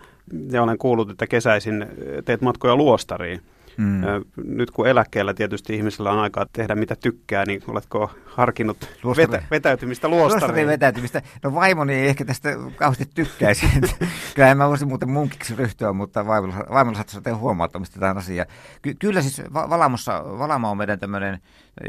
ja 0.52 0.64
olen 0.64 0.78
kuullut, 0.78 1.10
että 1.10 1.28
kesäisin 1.28 1.86
teet 2.26 2.42
matkoja 2.42 2.76
luostariin. 2.76 3.42
Mm. 3.78 4.02
Nyt 4.44 4.72
kun 4.72 4.88
eläkkeellä 4.88 5.34
tietysti 5.34 5.76
ihmisellä 5.76 6.12
on 6.12 6.20
aikaa 6.20 6.46
tehdä 6.54 6.76
mitä 6.76 6.96
tykkää, 6.96 7.46
niin 7.46 7.62
oletko 7.68 8.12
harkinnut 8.26 8.78
vetä, 9.18 9.44
vetäytymistä 9.52 10.08
luostariin? 10.08 10.42
Luostariin 10.42 10.68
vetäytymistä. 10.68 11.22
No 11.44 11.54
vaimoni 11.54 11.94
ei 11.94 12.08
ehkä 12.08 12.26
tästä 12.26 12.50
kauheasti 12.76 13.06
tykkäisi. 13.16 13.68
Kyllä 14.36 14.56
mä 14.56 14.70
voisin 14.70 14.88
muuten 14.88 15.10
munkiksi 15.10 15.56
ryhtyä, 15.56 15.94
mutta 15.94 16.28
vaimolla, 16.28 16.56
vaimolla 16.70 16.98
saattaa 16.98 17.22
tehdä 17.22 17.38
huomauttamista 17.38 18.00
tähän 18.00 18.18
asiaan. 18.18 18.48
Ky- 18.82 18.96
kyllä 19.00 19.22
siis 19.22 19.42
Valamossa, 19.54 20.24
Valamo 20.40 20.72
on 20.72 20.78
meidän 20.78 21.00
tämmöinen, 21.00 21.40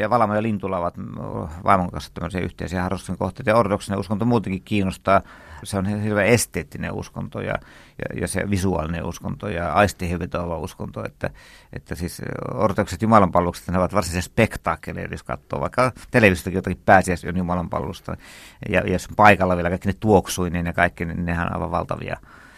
ja 0.01 0.11
Valamo 0.11 0.35
ja 0.35 0.42
Lintula 0.42 0.79
ovat 0.79 0.94
vaimon 1.64 1.90
kanssa 1.90 2.11
tämmöisiä 2.14 2.40
yhteisiä 2.40 2.83
harrastuksen 2.83 3.18
kohteita, 3.18 3.51
ja 3.51 3.57
ortodoksinen 3.57 3.98
uskonto 3.98 4.24
muutenkin 4.24 4.62
kiinnostaa. 4.62 5.20
Se 5.64 5.79
on 5.79 5.87
hirveän 5.87 6.27
esteettinen 6.27 6.92
uskonto 6.92 7.40
ja, 7.40 7.55
ja, 7.98 8.20
ja 8.20 8.29
se 8.29 8.51
visuaalinen 8.51 9.05
uskonto 9.05 9.48
ja 9.48 9.72
aistihin 9.72 10.18
uskonto, 10.59 11.05
että, 11.05 11.31
että 11.72 11.94
siis 11.94 12.22
ortodokset 12.55 13.03
jumalanpalvelukset, 13.03 13.68
ne 13.68 13.79
ovat 13.79 13.94
varsinaisia 13.94 14.22
spektaakkeleja, 14.22 15.09
jos 15.11 15.22
katsoo 15.22 15.61
vaikka 15.61 15.92
televisiostakin 16.11 16.57
jotakin 16.57 16.83
pääsiäisyön 16.85 17.37
jumalanpalvelusta, 17.37 18.16
ja, 18.68 18.81
ja 18.81 18.92
jos 18.92 19.09
paikalla 19.16 19.57
vielä 19.57 19.68
kaikki 19.68 19.88
ne 19.88 19.94
tuoksuinen 20.01 20.66
ja 20.66 20.72
kaikki, 20.72 21.05
niin 21.05 21.24
nehän 21.24 21.46
on 21.46 21.55
aivan 21.55 21.70
valtavia 21.70 22.16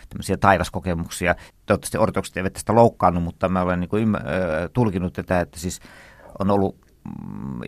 tämmöisiä 0.08 0.36
taivaskokemuksia. 0.36 1.34
Toivottavasti 1.66 1.98
ortodokset 1.98 2.36
eivät 2.36 2.52
tästä 2.52 2.74
loukkaannut, 2.74 3.24
mutta 3.24 3.48
mä 3.48 3.62
olen 3.62 3.80
niin 3.80 3.88
kuin 3.88 4.08
ymmär- 4.08 4.24
tulkinut 4.72 5.12
tätä, 5.12 5.40
että 5.40 5.60
siis 5.60 5.80
on 6.38 6.50
ollut 6.50 6.89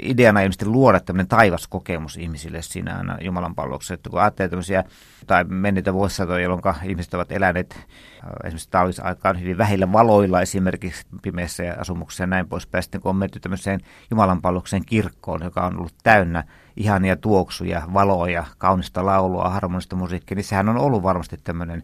ideana 0.03 0.40
ilmeisesti 0.40 0.66
luoda 0.66 1.01
tämmöinen 1.01 1.29
taivaskokemus 1.29 2.16
ihmisille 2.16 2.62
siinä 2.62 2.97
aina 2.97 3.18
Jumalan 3.21 3.55
palveluksessa. 3.55 3.95
Että 3.95 4.11
kun 4.11 4.21
ajattelee 4.21 4.49
tämmöisiä 4.49 4.85
tai 5.27 5.45
menneitä 5.45 5.95
vuosisatoja, 5.95 6.42
jolloin 6.42 6.62
ihmiset 6.85 7.14
ovat 7.14 7.33
eläneet 7.33 7.75
äh, 7.75 8.31
esimerkiksi 8.45 8.71
talvisaikaan 8.71 9.40
hyvin 9.40 9.59
vähillä 9.59 9.92
valoilla 9.92 10.40
esimerkiksi 10.40 11.07
pimeässä 11.23 11.64
ja 11.64 11.77
ja 12.21 12.27
näin 12.27 12.49
poispäin. 12.49 12.83
Sitten 12.83 13.01
kun 13.01 13.11
on 13.11 13.16
menty 13.16 13.40
tämmöiseen 13.40 13.81
Jumalan 14.11 14.42
palvelukseen 14.42 14.85
kirkkoon, 14.85 15.42
joka 15.42 15.66
on 15.66 15.79
ollut 15.79 15.95
täynnä 16.03 16.45
ihania 16.77 17.16
tuoksuja, 17.16 17.83
valoja, 17.95 18.45
kaunista 18.59 19.07
laulua, 19.07 19.51
harmonista 19.51 19.97
musiikkia, 19.97 20.35
niin 20.35 20.45
sehän 20.45 20.68
on 20.68 20.79
ollut 20.79 21.03
varmasti 21.03 21.37
tämmöinen 21.45 21.83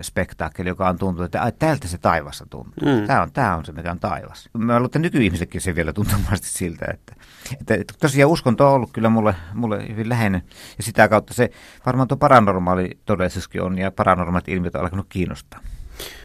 spektaakkeli, 0.00 0.68
joka 0.68 0.88
on 0.88 0.98
tuntunut, 0.98 1.34
että 1.34 1.52
tältä 1.58 1.88
se 1.88 1.98
taivassa 1.98 2.46
tuntuu. 2.50 2.88
Mm. 2.88 3.06
Tämä, 3.06 3.22
on, 3.22 3.32
tämä 3.32 3.56
on 3.56 3.64
se, 3.64 3.72
mikä 3.72 3.90
on 3.90 4.00
taivas. 4.00 4.48
Mä 4.58 4.72
luulen, 4.72 4.86
että 4.86 4.98
nykyihmisetkin 4.98 5.60
se 5.60 5.74
vielä 5.74 5.92
tuntumasti 5.92 6.46
siltä, 6.46 6.86
että, 6.94 7.14
että, 7.60 7.74
että 7.74 7.94
tosiaan 8.00 8.30
uskonto 8.30 8.66
on 8.66 8.72
ollut 8.72 8.90
kyllä 8.92 9.08
mulle, 9.08 9.34
mulle 9.54 9.88
hyvin 9.88 10.08
läheinen. 10.08 10.42
Ja 10.76 10.82
sitä 10.82 11.08
kautta 11.08 11.34
se 11.34 11.50
varmaan 11.86 12.08
tuo 12.08 12.16
paranormaali 12.16 12.90
todellisuuskin 13.06 13.62
on 13.62 13.78
ja 13.78 13.90
paranormaalit 13.90 14.48
ilmiöt 14.48 14.74
on 14.74 14.80
alkanut 14.80 15.06
kiinnostaa. 15.08 15.60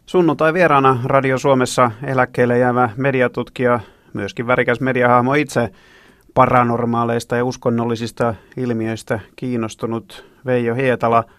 Sunnuntai 0.06 0.54
vieraana 0.54 1.00
Radio 1.04 1.38
Suomessa 1.38 1.90
eläkkeelle 2.02 2.58
jäävä 2.58 2.90
mediatutkija, 2.96 3.80
myöskin 4.12 4.46
värikäs 4.46 4.80
mediahahmo 4.80 5.34
itse 5.34 5.70
paranormaaleista 6.34 7.36
ja 7.36 7.44
uskonnollisista 7.44 8.34
ilmiöistä 8.56 9.20
kiinnostunut 9.36 10.24
Veijo 10.46 10.74
Hietala– 10.74 11.24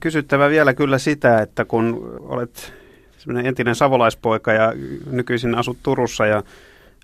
kysyttävä 0.00 0.48
vielä 0.48 0.74
kyllä 0.74 0.98
sitä, 0.98 1.42
että 1.42 1.64
kun 1.64 2.18
olet 2.20 2.72
entinen 3.44 3.74
savolaispoika 3.74 4.52
ja 4.52 4.72
nykyisin 5.10 5.54
asut 5.54 5.78
Turussa 5.82 6.26
ja 6.26 6.42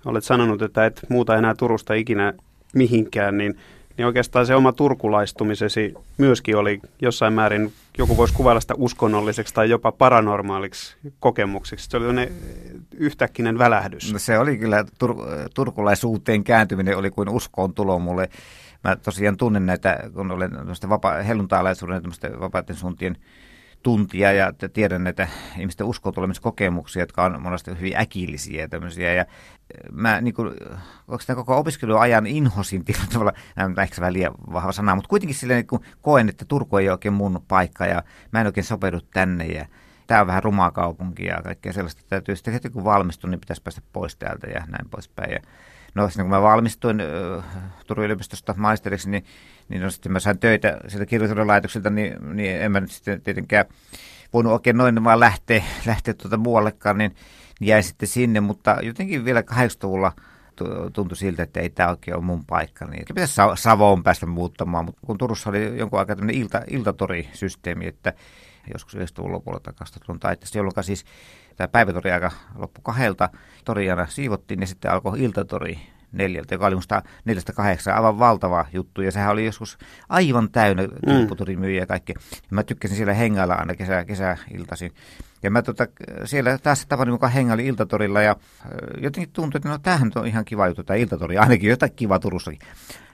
olet 0.05 0.23
sanonut, 0.23 0.61
että 0.61 0.85
et 0.85 1.01
muuta 1.09 1.35
enää 1.35 1.55
Turusta 1.55 1.93
ikinä 1.93 2.33
mihinkään, 2.75 3.37
niin, 3.37 3.57
niin 3.97 4.05
oikeastaan 4.05 4.45
se 4.45 4.55
oma 4.55 4.73
turkulaistumisesi 4.73 5.93
myöskin 6.17 6.57
oli 6.57 6.79
jossain 7.01 7.33
määrin, 7.33 7.73
joku 7.97 8.17
voisi 8.17 8.33
kuvailla 8.33 8.61
sitä 8.61 8.73
uskonnolliseksi 8.77 9.53
tai 9.53 9.69
jopa 9.69 9.91
paranormaaliksi 9.91 10.95
kokemukseksi. 11.19 11.87
Se 11.89 11.97
oli 11.97 12.31
yhtäkkinen 12.97 13.57
välähdys. 13.57 14.13
No 14.13 14.19
se 14.19 14.39
oli 14.39 14.57
kyllä, 14.57 14.85
tur- 15.03 15.49
turkulaisuuteen 15.53 16.43
kääntyminen 16.43 16.97
oli 16.97 17.09
kuin 17.11 17.29
uskoon 17.29 17.73
tulo 17.73 17.99
mulle 17.99 18.29
mä 18.85 18.95
tosiaan 18.95 19.37
tunnen 19.37 19.65
näitä, 19.65 19.99
kun 20.13 20.31
olen 20.31 20.51
vapa- 20.89 21.23
helluntaalaisuuden 21.23 22.03
vapaiden 22.39 22.75
suuntien 22.75 23.17
tuntia 23.83 24.31
ja 24.31 24.53
tiedän 24.73 25.03
näitä 25.03 25.27
ihmisten 25.57 25.87
uskotulemiskokemuksia, 25.87 27.01
jotka 27.01 27.23
on 27.23 27.41
monesti 27.41 27.71
hyvin 27.79 27.97
äkillisiä 27.97 28.61
ja 28.61 28.69
tämmöisiä. 28.69 29.13
Ja 29.13 29.25
mä 29.91 30.21
niin 30.21 30.33
kuin, 30.33 30.53
koko 31.35 31.57
opiskeluajan 31.57 32.27
inhosin 32.27 32.85
tietyllä 32.85 33.07
tavalla, 33.13 33.33
nämä 33.55 33.81
ehkä 33.81 34.01
vähän 34.01 34.13
liian 34.13 34.33
vahva 34.53 34.71
sana, 34.71 34.95
mutta 34.95 35.09
kuitenkin 35.09 35.35
silleen 35.35 35.65
niin 35.71 35.81
koen, 36.01 36.29
että 36.29 36.45
Turku 36.45 36.77
ei 36.77 36.87
ole 36.87 36.93
oikein 36.93 37.13
mun 37.13 37.45
paikka 37.47 37.85
ja 37.85 38.03
mä 38.31 38.41
en 38.41 38.47
oikein 38.47 38.65
sopeudu 38.65 39.01
tänne 39.01 39.45
ja 39.45 39.65
tämä 40.07 40.21
on 40.21 40.27
vähän 40.27 40.43
rumaa 40.43 40.71
kaupunki 40.71 41.25
ja 41.25 41.41
kaikkea 41.43 41.73
sellaista. 41.73 42.01
Täytyy 42.09 42.35
sitten 42.35 42.53
heti 42.53 42.69
kun 42.69 42.83
valmistun, 42.83 43.31
niin 43.31 43.39
pitäisi 43.39 43.61
päästä 43.61 43.81
pois 43.93 44.15
täältä 44.15 44.47
ja 44.47 44.59
näin 44.59 44.89
poispäin. 44.89 45.31
Ja 45.31 45.39
no 45.95 46.09
kun 46.15 46.29
mä 46.29 46.41
valmistuin 46.41 47.03
Turun 47.87 48.05
yliopistosta 48.05 48.53
maisteriksi, 48.57 49.09
niin, 49.09 49.25
niin 49.69 49.81
no, 49.81 49.89
sitten 49.89 50.11
mä 50.11 50.19
sain 50.19 50.39
töitä 50.39 50.77
sieltä 50.87 51.05
kirjallisuuden 51.05 51.47
laitokselta, 51.47 51.89
niin, 51.89 52.35
niin 52.35 52.61
en 52.61 52.71
mä 52.71 52.79
nyt 52.79 52.91
sitten 52.91 53.21
tietenkään 53.21 53.65
voinut 54.33 54.53
oikein 54.53 54.77
noin 54.77 55.03
vaan 55.03 55.19
lähteä, 55.19 55.63
lähteä 55.85 56.13
tuota 56.13 56.37
muuallekaan, 56.37 56.97
niin, 56.97 57.15
niin 57.59 57.67
jäin 57.67 57.83
sitten 57.83 58.09
sinne, 58.09 58.39
mutta 58.39 58.77
jotenkin 58.81 59.25
vielä 59.25 59.41
80-luvulla 59.41 60.11
tuntui 60.93 61.17
siltä, 61.17 61.43
että 61.43 61.59
ei 61.59 61.69
tämä 61.69 61.89
oikein 61.89 62.17
ole 62.17 62.23
mun 62.23 62.45
paikka. 62.45 62.85
Niin 62.85 63.05
pitäisi 63.07 63.41
Savoon 63.55 64.03
päästä 64.03 64.25
muuttamaan, 64.25 64.85
mutta 64.85 65.01
kun 65.05 65.17
Turussa 65.17 65.49
oli 65.49 65.77
jonkun 65.77 65.99
aikaa 65.99 66.15
tämmöinen 66.15 66.41
ilta, 66.41 66.61
iltatorisysteemi, 66.69 67.87
että 67.87 68.13
joskus 68.73 68.95
90-luvun 68.95 69.31
lopulla 69.31 69.59
tai 69.59 69.73
2000-luvun 69.83 70.19
taitteessa, 70.19 70.57
jolloin 70.57 70.83
siis 70.83 71.05
tämä 71.55 71.67
päivätori 71.67 72.11
aika 72.11 72.31
loppu 72.55 72.81
kahdelta, 72.81 73.29
toriana 73.65 74.07
siivottiin 74.07 74.61
ja 74.61 74.67
sitten 74.67 74.91
alkoi 74.91 75.23
iltatori 75.23 75.79
neljältä, 76.11 76.55
joka 76.55 76.65
oli 76.65 76.75
musta 76.75 77.01
neljästä 77.25 77.53
kahdeksan, 77.53 77.95
aivan 77.95 78.19
valtava 78.19 78.65
juttu. 78.73 79.01
Ja 79.01 79.11
sehän 79.11 79.31
oli 79.31 79.45
joskus 79.45 79.77
aivan 80.09 80.51
täynnä 80.51 80.83
kimpputurimyyjiä 81.05 81.81
ja 81.81 81.87
kaikki. 81.87 82.13
Mä 82.49 82.63
tykkäsin 82.63 82.97
siellä 82.97 83.13
hengailla 83.13 83.53
aina 83.53 83.75
kesä, 83.75 84.05
kesäiltaisin. 84.05 84.91
Ja 85.43 85.51
mä 85.51 85.61
tota, 85.61 85.87
siellä 86.25 86.57
taas 86.57 86.85
tavani 86.85 87.11
mukaan 87.11 87.33
hengaili 87.33 87.65
iltatorilla 87.65 88.21
ja 88.21 88.35
jotenkin 89.01 89.33
tuntui, 89.33 89.59
että 89.59 89.69
no 89.69 89.77
tämähän 89.77 90.11
on 90.15 90.27
ihan 90.27 90.45
kiva 90.45 90.67
juttu, 90.67 90.83
tämä 90.83 90.97
iltatori, 90.97 91.37
ainakin 91.37 91.69
jotain 91.69 91.91
kiva 91.95 92.19
Turussakin. 92.19 92.59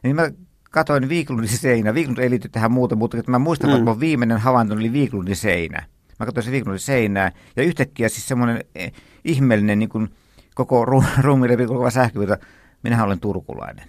Niin 0.04 0.16
mä 0.16 0.30
katoin 0.72 1.10
Viiklundin 1.10 1.50
seinä. 1.50 1.94
Viiklund 1.94 2.18
ei 2.18 2.30
liity 2.30 2.50
tähän 2.50 2.72
muuta, 2.72 2.96
mutta 2.96 3.18
mä 3.28 3.40
muistan, 3.40 3.70
mm. 3.70 3.76
että 3.76 3.86
mun 3.86 4.00
viimeinen 4.00 4.38
havainto 4.38 4.74
oli 4.74 4.94
Viiklundin 4.94 5.36
seinä. 5.36 5.84
Mä 6.20 6.26
katsoin 6.26 6.46
se 6.46 6.52
Viiklundin 6.52 6.80
seinää 6.80 7.32
ja 7.56 7.64
yhtäkkiä 7.64 8.10
siis 8.10 8.28
semmoinen 8.28 8.64
eh, 8.76 8.92
ihmeellinen 9.26 9.80
niin 9.80 9.90
kuin 9.90 10.10
koko 10.56 10.86
ru- 10.86 11.22
ruumiille 11.26 11.66
koko 11.68 11.90
sähkövyötä. 11.90 12.38
Minähän 12.84 13.06
olen 13.06 13.20
turkulainen. 13.20 13.86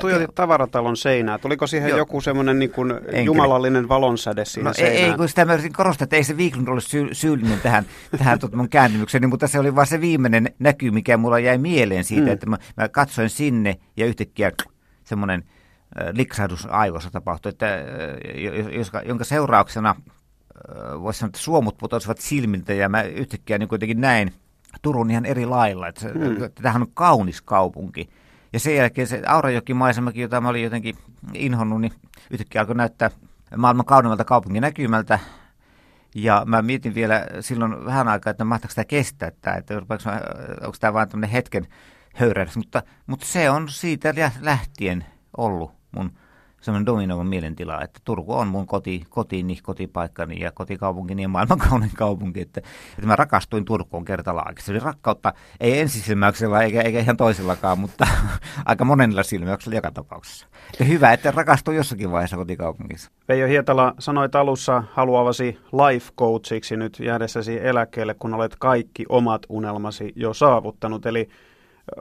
Tuo 0.00 0.16
oli 0.16 0.26
tavaratalon 0.34 0.96
seinää. 0.96 1.38
Tuliko 1.38 1.66
siihen 1.66 1.88
Joo. 1.88 1.98
joku 1.98 2.20
semmoinen 2.20 2.58
niin 2.58 2.70
kuin 2.70 2.92
jumalallinen 3.24 3.88
valonsäde 3.88 4.44
siihen 4.44 4.64
no, 4.64 4.72
seinään? 4.72 5.10
Ei, 5.10 5.16
kun 5.16 5.28
sitä 5.28 5.44
mä 5.44 5.54
yritin 5.54 5.72
korostaa, 5.72 6.04
että 6.04 6.16
ei 6.16 6.24
se 6.24 6.36
Viiklund 6.36 6.68
ole 6.68 6.80
sy- 6.80 7.08
syyllinen 7.12 7.60
tähän, 7.60 7.84
tähän 8.18 8.38
tuota 8.38 8.56
mun 8.56 8.68
kääntymykseen, 8.68 9.28
mutta 9.28 9.48
se 9.48 9.58
oli 9.58 9.74
vain 9.74 9.86
se 9.86 10.00
viimeinen 10.00 10.54
näky, 10.58 10.90
mikä 10.90 11.16
mulla 11.16 11.38
jäi 11.38 11.58
mieleen 11.58 12.04
siitä, 12.04 12.26
mm. 12.26 12.32
että 12.32 12.46
mä, 12.46 12.56
mä 12.76 12.88
katsoin 12.88 13.30
sinne 13.30 13.76
ja 13.96 14.06
yhtäkkiä 14.06 14.52
semmoinen– 15.04 15.44
liksahdus 16.12 16.66
aivoissa 16.70 17.10
tapahtui, 17.10 17.50
että, 17.50 17.66
jonka 19.04 19.24
seurauksena 19.24 19.96
voisi 21.02 21.18
sanoa, 21.18 21.28
että 21.28 21.38
suomut 21.38 21.78
putosivat 21.78 22.18
silmiltä 22.18 22.72
ja 22.74 22.88
mä 22.88 23.02
yhtäkkiä 23.02 23.58
niin 23.58 23.68
kuitenkin 23.68 24.00
näin 24.00 24.32
Turun 24.82 25.10
ihan 25.10 25.26
eri 25.26 25.46
lailla. 25.46 25.88
Että, 25.88 26.08
hmm. 26.08 26.44
että 26.44 26.62
tämähän 26.62 26.82
on 26.82 26.92
kaunis 26.94 27.42
kaupunki. 27.42 28.10
Ja 28.52 28.60
sen 28.60 28.76
jälkeen 28.76 29.06
se 29.06 29.22
Aurajoki-maisemakin, 29.26 30.22
jota 30.22 30.40
mä 30.40 30.48
olin 30.48 30.62
jotenkin 30.62 30.96
inhonnut, 31.34 31.80
niin 31.80 31.92
yhtäkkiä 32.30 32.60
alkoi 32.60 32.74
näyttää 32.74 33.10
maailman 33.56 33.86
kauneimmalta 33.86 34.24
kaupungin 34.24 34.60
näkymältä. 34.60 35.18
Ja 36.14 36.42
mä 36.46 36.62
mietin 36.62 36.94
vielä 36.94 37.26
silloin 37.40 37.84
vähän 37.84 38.08
aikaa, 38.08 38.30
että 38.30 38.44
mahtaako 38.44 38.70
sitä 38.70 38.84
kestää, 38.84 39.30
tämä, 39.40 39.56
että 39.56 39.74
onko 39.76 40.76
tämä 40.80 40.92
vain 40.92 41.08
tämmöinen 41.08 41.30
hetken 41.30 41.66
höyrähdys, 42.14 42.56
mutta, 42.56 42.82
mutta 43.06 43.26
se 43.26 43.50
on 43.50 43.68
siitä 43.68 44.14
lähtien 44.40 45.04
ollut 45.36 45.79
mun 45.92 46.12
semmoinen 46.60 46.86
dominoiva 46.86 47.24
mielentila, 47.24 47.80
että 47.80 48.00
Turku 48.04 48.34
on 48.34 48.48
mun 48.48 48.66
koti, 48.66 49.04
kotiini, 49.08 49.56
kotipaikkani 49.62 50.40
ja 50.40 50.52
kotikaupunkini 50.52 51.22
ja 51.22 51.28
maailman 51.28 51.58
kaunein 51.58 51.92
kaupunki. 51.96 52.40
Että, 52.40 52.60
että 52.90 53.06
mä 53.06 53.16
rakastuin 53.16 53.64
Turkuun 53.64 54.04
kertalaakista. 54.04 54.66
Se 54.66 54.72
oli 54.72 54.80
rakkautta, 54.80 55.32
ei 55.60 55.80
ensisilmäyksellä 55.80 56.62
eikä, 56.62 56.82
eikä 56.82 57.00
ihan 57.00 57.16
toisellakaan, 57.16 57.78
mutta 57.78 58.06
aika 58.66 58.84
monella 58.84 59.22
silmäyksellä 59.22 59.76
joka 59.76 59.90
tapauksessa. 59.90 60.46
Ja 60.78 60.84
hyvä, 60.84 61.12
että 61.12 61.30
rakastui 61.30 61.76
jossakin 61.76 62.12
vaiheessa 62.12 62.36
kotikaupungissa. 62.36 63.10
Veijo 63.28 63.46
Hietala, 63.46 63.94
sanoit 63.98 64.34
alussa 64.34 64.82
haluavasi 64.92 65.58
life 65.72 66.12
coachiksi 66.18 66.76
nyt 66.76 67.00
jäädessäsi 67.00 67.66
eläkkeelle, 67.66 68.14
kun 68.14 68.34
olet 68.34 68.56
kaikki 68.58 69.04
omat 69.08 69.42
unelmasi 69.48 70.12
jo 70.16 70.34
saavuttanut. 70.34 71.06
Eli 71.06 71.28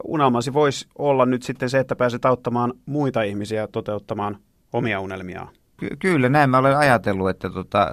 unelmasi 0.04 0.54
voisi 0.54 0.88
olla 0.98 1.26
nyt 1.26 1.44
sitten 1.44 1.70
se, 1.70 1.80
että 1.80 1.96
pääset 1.96 2.26
auttamaan 2.26 2.74
muita 2.86 3.22
ihmisiä 3.22 3.68
toteuttamaan 3.68 4.38
omia 4.74 5.00
unelmiaan. 5.00 5.48
Ky- 5.78 5.96
kyllä, 6.00 6.30
näin 6.30 6.50
mä 6.50 6.58
olen 6.58 6.78
ajatellut, 6.78 7.30
että 7.30 7.50
tota, 7.50 7.92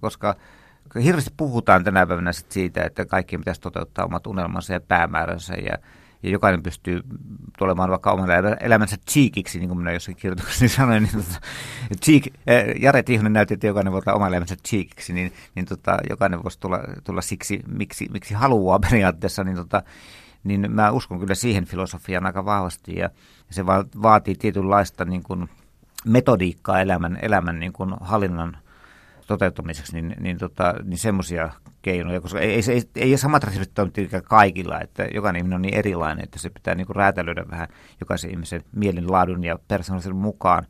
koska 0.00 0.34
hirveästi 1.02 1.30
puhutaan 1.36 1.84
tänä 1.84 2.06
päivänä 2.06 2.32
sit 2.32 2.52
siitä, 2.52 2.84
että 2.84 3.06
kaikki 3.06 3.38
pitäisi 3.38 3.60
toteuttaa 3.60 4.04
omat 4.04 4.26
unelmansa 4.26 4.72
ja 4.72 4.80
päämääränsä 4.80 5.54
ja 5.54 5.78
ja 6.22 6.30
jokainen 6.30 6.62
pystyy 6.62 7.00
tulemaan 7.58 7.90
vaikka 7.90 8.12
oman 8.12 8.28
elämänsä 8.60 8.96
cheekiksi, 9.10 9.58
niin 9.58 9.68
kuin 9.68 9.78
minä 9.78 9.92
jossakin 9.92 10.16
kirjoituksessa 10.16 10.68
sanoin, 10.76 11.02
niin 11.02 11.24
tota, 11.24 11.40
cheek, 12.04 12.26
äh, 12.26 12.80
Jare 12.80 13.02
Tihonen 13.02 13.32
näytti, 13.32 13.54
että 13.54 13.66
jokainen 13.66 13.92
voi 13.92 14.02
olla 14.06 14.16
oman 14.16 14.28
elämänsä 14.28 14.56
cheekiksi, 14.68 15.12
niin, 15.12 15.32
niin 15.54 15.66
tota, 15.66 15.98
jokainen 16.10 16.42
voisi 16.42 16.60
tulla, 16.60 16.80
tulla 17.04 17.20
siksi, 17.20 17.62
miksi, 17.66 18.08
miksi 18.12 18.34
haluaa 18.34 18.78
periaatteessa, 18.78 19.44
niin, 19.44 19.56
tota, 19.56 19.82
niin 20.44 20.72
mä 20.72 20.90
uskon 20.90 21.20
kyllä 21.20 21.34
siihen 21.34 21.64
filosofiaan 21.64 22.26
aika 22.26 22.44
vahvasti, 22.44 22.96
ja 22.96 23.10
se 23.50 23.66
va- 23.66 23.84
vaatii 24.02 24.34
tietynlaista 24.34 25.04
niin 25.04 25.22
kuin, 25.22 25.48
metodiikkaa 26.04 26.80
elämän, 26.80 27.18
elämän 27.22 27.60
niin 27.60 27.72
kuin 27.72 27.94
hallinnan 28.00 28.56
toteuttamiseksi, 29.26 29.92
niin, 29.92 30.16
niin, 30.20 30.38
tota, 30.38 30.74
niin 30.84 30.98
semmoisia 30.98 31.50
keinoja, 31.82 32.20
koska 32.20 32.40
ei, 32.40 32.54
ei, 32.54 32.62
ei, 32.68 32.82
ei 32.94 33.18
samat 33.18 33.44
reseptit 33.44 33.78
ole 33.78 34.22
kaikilla, 34.24 34.80
että 34.80 35.04
jokainen 35.14 35.40
ihminen 35.40 35.56
on 35.56 35.62
niin 35.62 35.74
erilainen, 35.74 36.24
että 36.24 36.38
se 36.38 36.50
pitää 36.50 36.74
niin 36.74 36.86
kuin 36.86 36.96
räätälöidä 36.96 37.44
vähän 37.50 37.68
jokaisen 38.00 38.30
ihmisen 38.30 38.64
mielenlaadun 38.72 39.44
ja 39.44 39.58
persoonallisen 39.68 40.16
mukaan. 40.16 40.66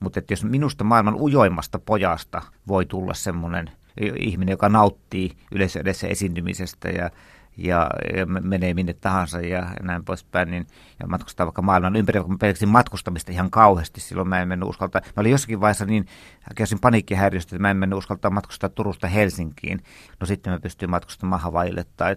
Mutta 0.00 0.18
että 0.18 0.32
jos 0.32 0.44
minusta 0.44 0.84
maailman 0.84 1.14
ujoimmasta 1.14 1.78
pojasta 1.78 2.42
voi 2.68 2.86
tulla 2.86 3.14
semmoinen 3.14 3.70
ihminen, 4.18 4.52
joka 4.52 4.68
nauttii 4.68 5.30
yleisö 5.52 5.80
edessä 5.80 6.06
esiintymisestä 6.06 6.88
ja 6.88 7.10
ja, 7.58 7.90
ja 8.16 8.26
menee 8.26 8.74
minne 8.74 8.92
tahansa 8.92 9.40
ja, 9.40 9.66
näin 9.82 10.04
poispäin, 10.04 10.50
niin, 10.50 10.66
ja 11.00 11.06
matkustaa 11.06 11.46
vaikka 11.46 11.62
maailman 11.62 11.96
ympäri, 11.96 12.20
kun 12.20 12.30
mä 12.30 12.38
pelkäsin 12.40 12.68
matkustamista 12.68 13.32
ihan 13.32 13.50
kauheasti, 13.50 14.00
silloin 14.00 14.28
mä 14.28 14.42
en 14.42 14.48
mennyt 14.48 14.68
uskaltaa, 14.68 15.00
mä 15.04 15.20
olin 15.20 15.32
jossakin 15.32 15.60
vaiheessa 15.60 15.84
niin, 15.84 16.06
käsin 16.54 16.80
paniikkihäiriöstä, 16.80 17.56
että 17.56 17.62
mä 17.62 17.70
en 17.70 17.76
mennyt 17.76 17.98
uskaltaa 17.98 18.30
matkustaa 18.30 18.70
Turusta 18.70 19.08
Helsinkiin, 19.08 19.82
no 20.20 20.26
sitten 20.26 20.52
mä 20.52 20.60
pystyin 20.60 20.90
matkustamaan 20.90 21.42
Havaille 21.42 21.84
tai 21.96 22.16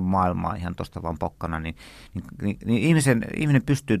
maailmaa 0.00 0.54
ihan 0.54 0.74
tuosta 0.74 1.02
vaan 1.02 1.18
pokkana, 1.18 1.60
niin, 1.60 1.76
niin, 2.14 2.24
niin, 2.42 2.58
niin 2.64 2.82
ihmisen, 2.82 3.24
ihminen 3.36 3.62
pystyy 3.62 4.00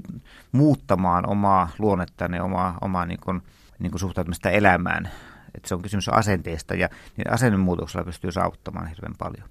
muuttamaan 0.52 1.28
omaa 1.28 1.68
luonnettaan 1.78 2.34
ja 2.34 2.44
omaa, 2.44 2.78
omaa 2.80 3.06
niin 3.06 3.20
kuin, 3.20 3.42
niin 3.78 3.90
kuin 3.90 4.00
suhtautumista 4.00 4.50
elämään, 4.50 5.10
että 5.54 5.68
se 5.68 5.74
on 5.74 5.82
kysymys 5.82 6.08
asenteesta 6.08 6.74
ja 6.74 6.88
niin 7.16 7.32
asennemuutoksella 7.32 8.04
pystyy 8.04 8.32
saavuttamaan 8.32 8.86
hirveän 8.86 9.14
paljon. 9.18 9.48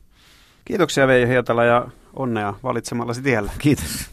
Kiitoksia 0.65 1.07
Veijo 1.07 1.27
Hietala 1.27 1.65
ja 1.65 1.87
onnea 2.13 2.53
valitsemallasi 2.63 3.21
tiellä. 3.21 3.51
Kiitos. 3.59 4.11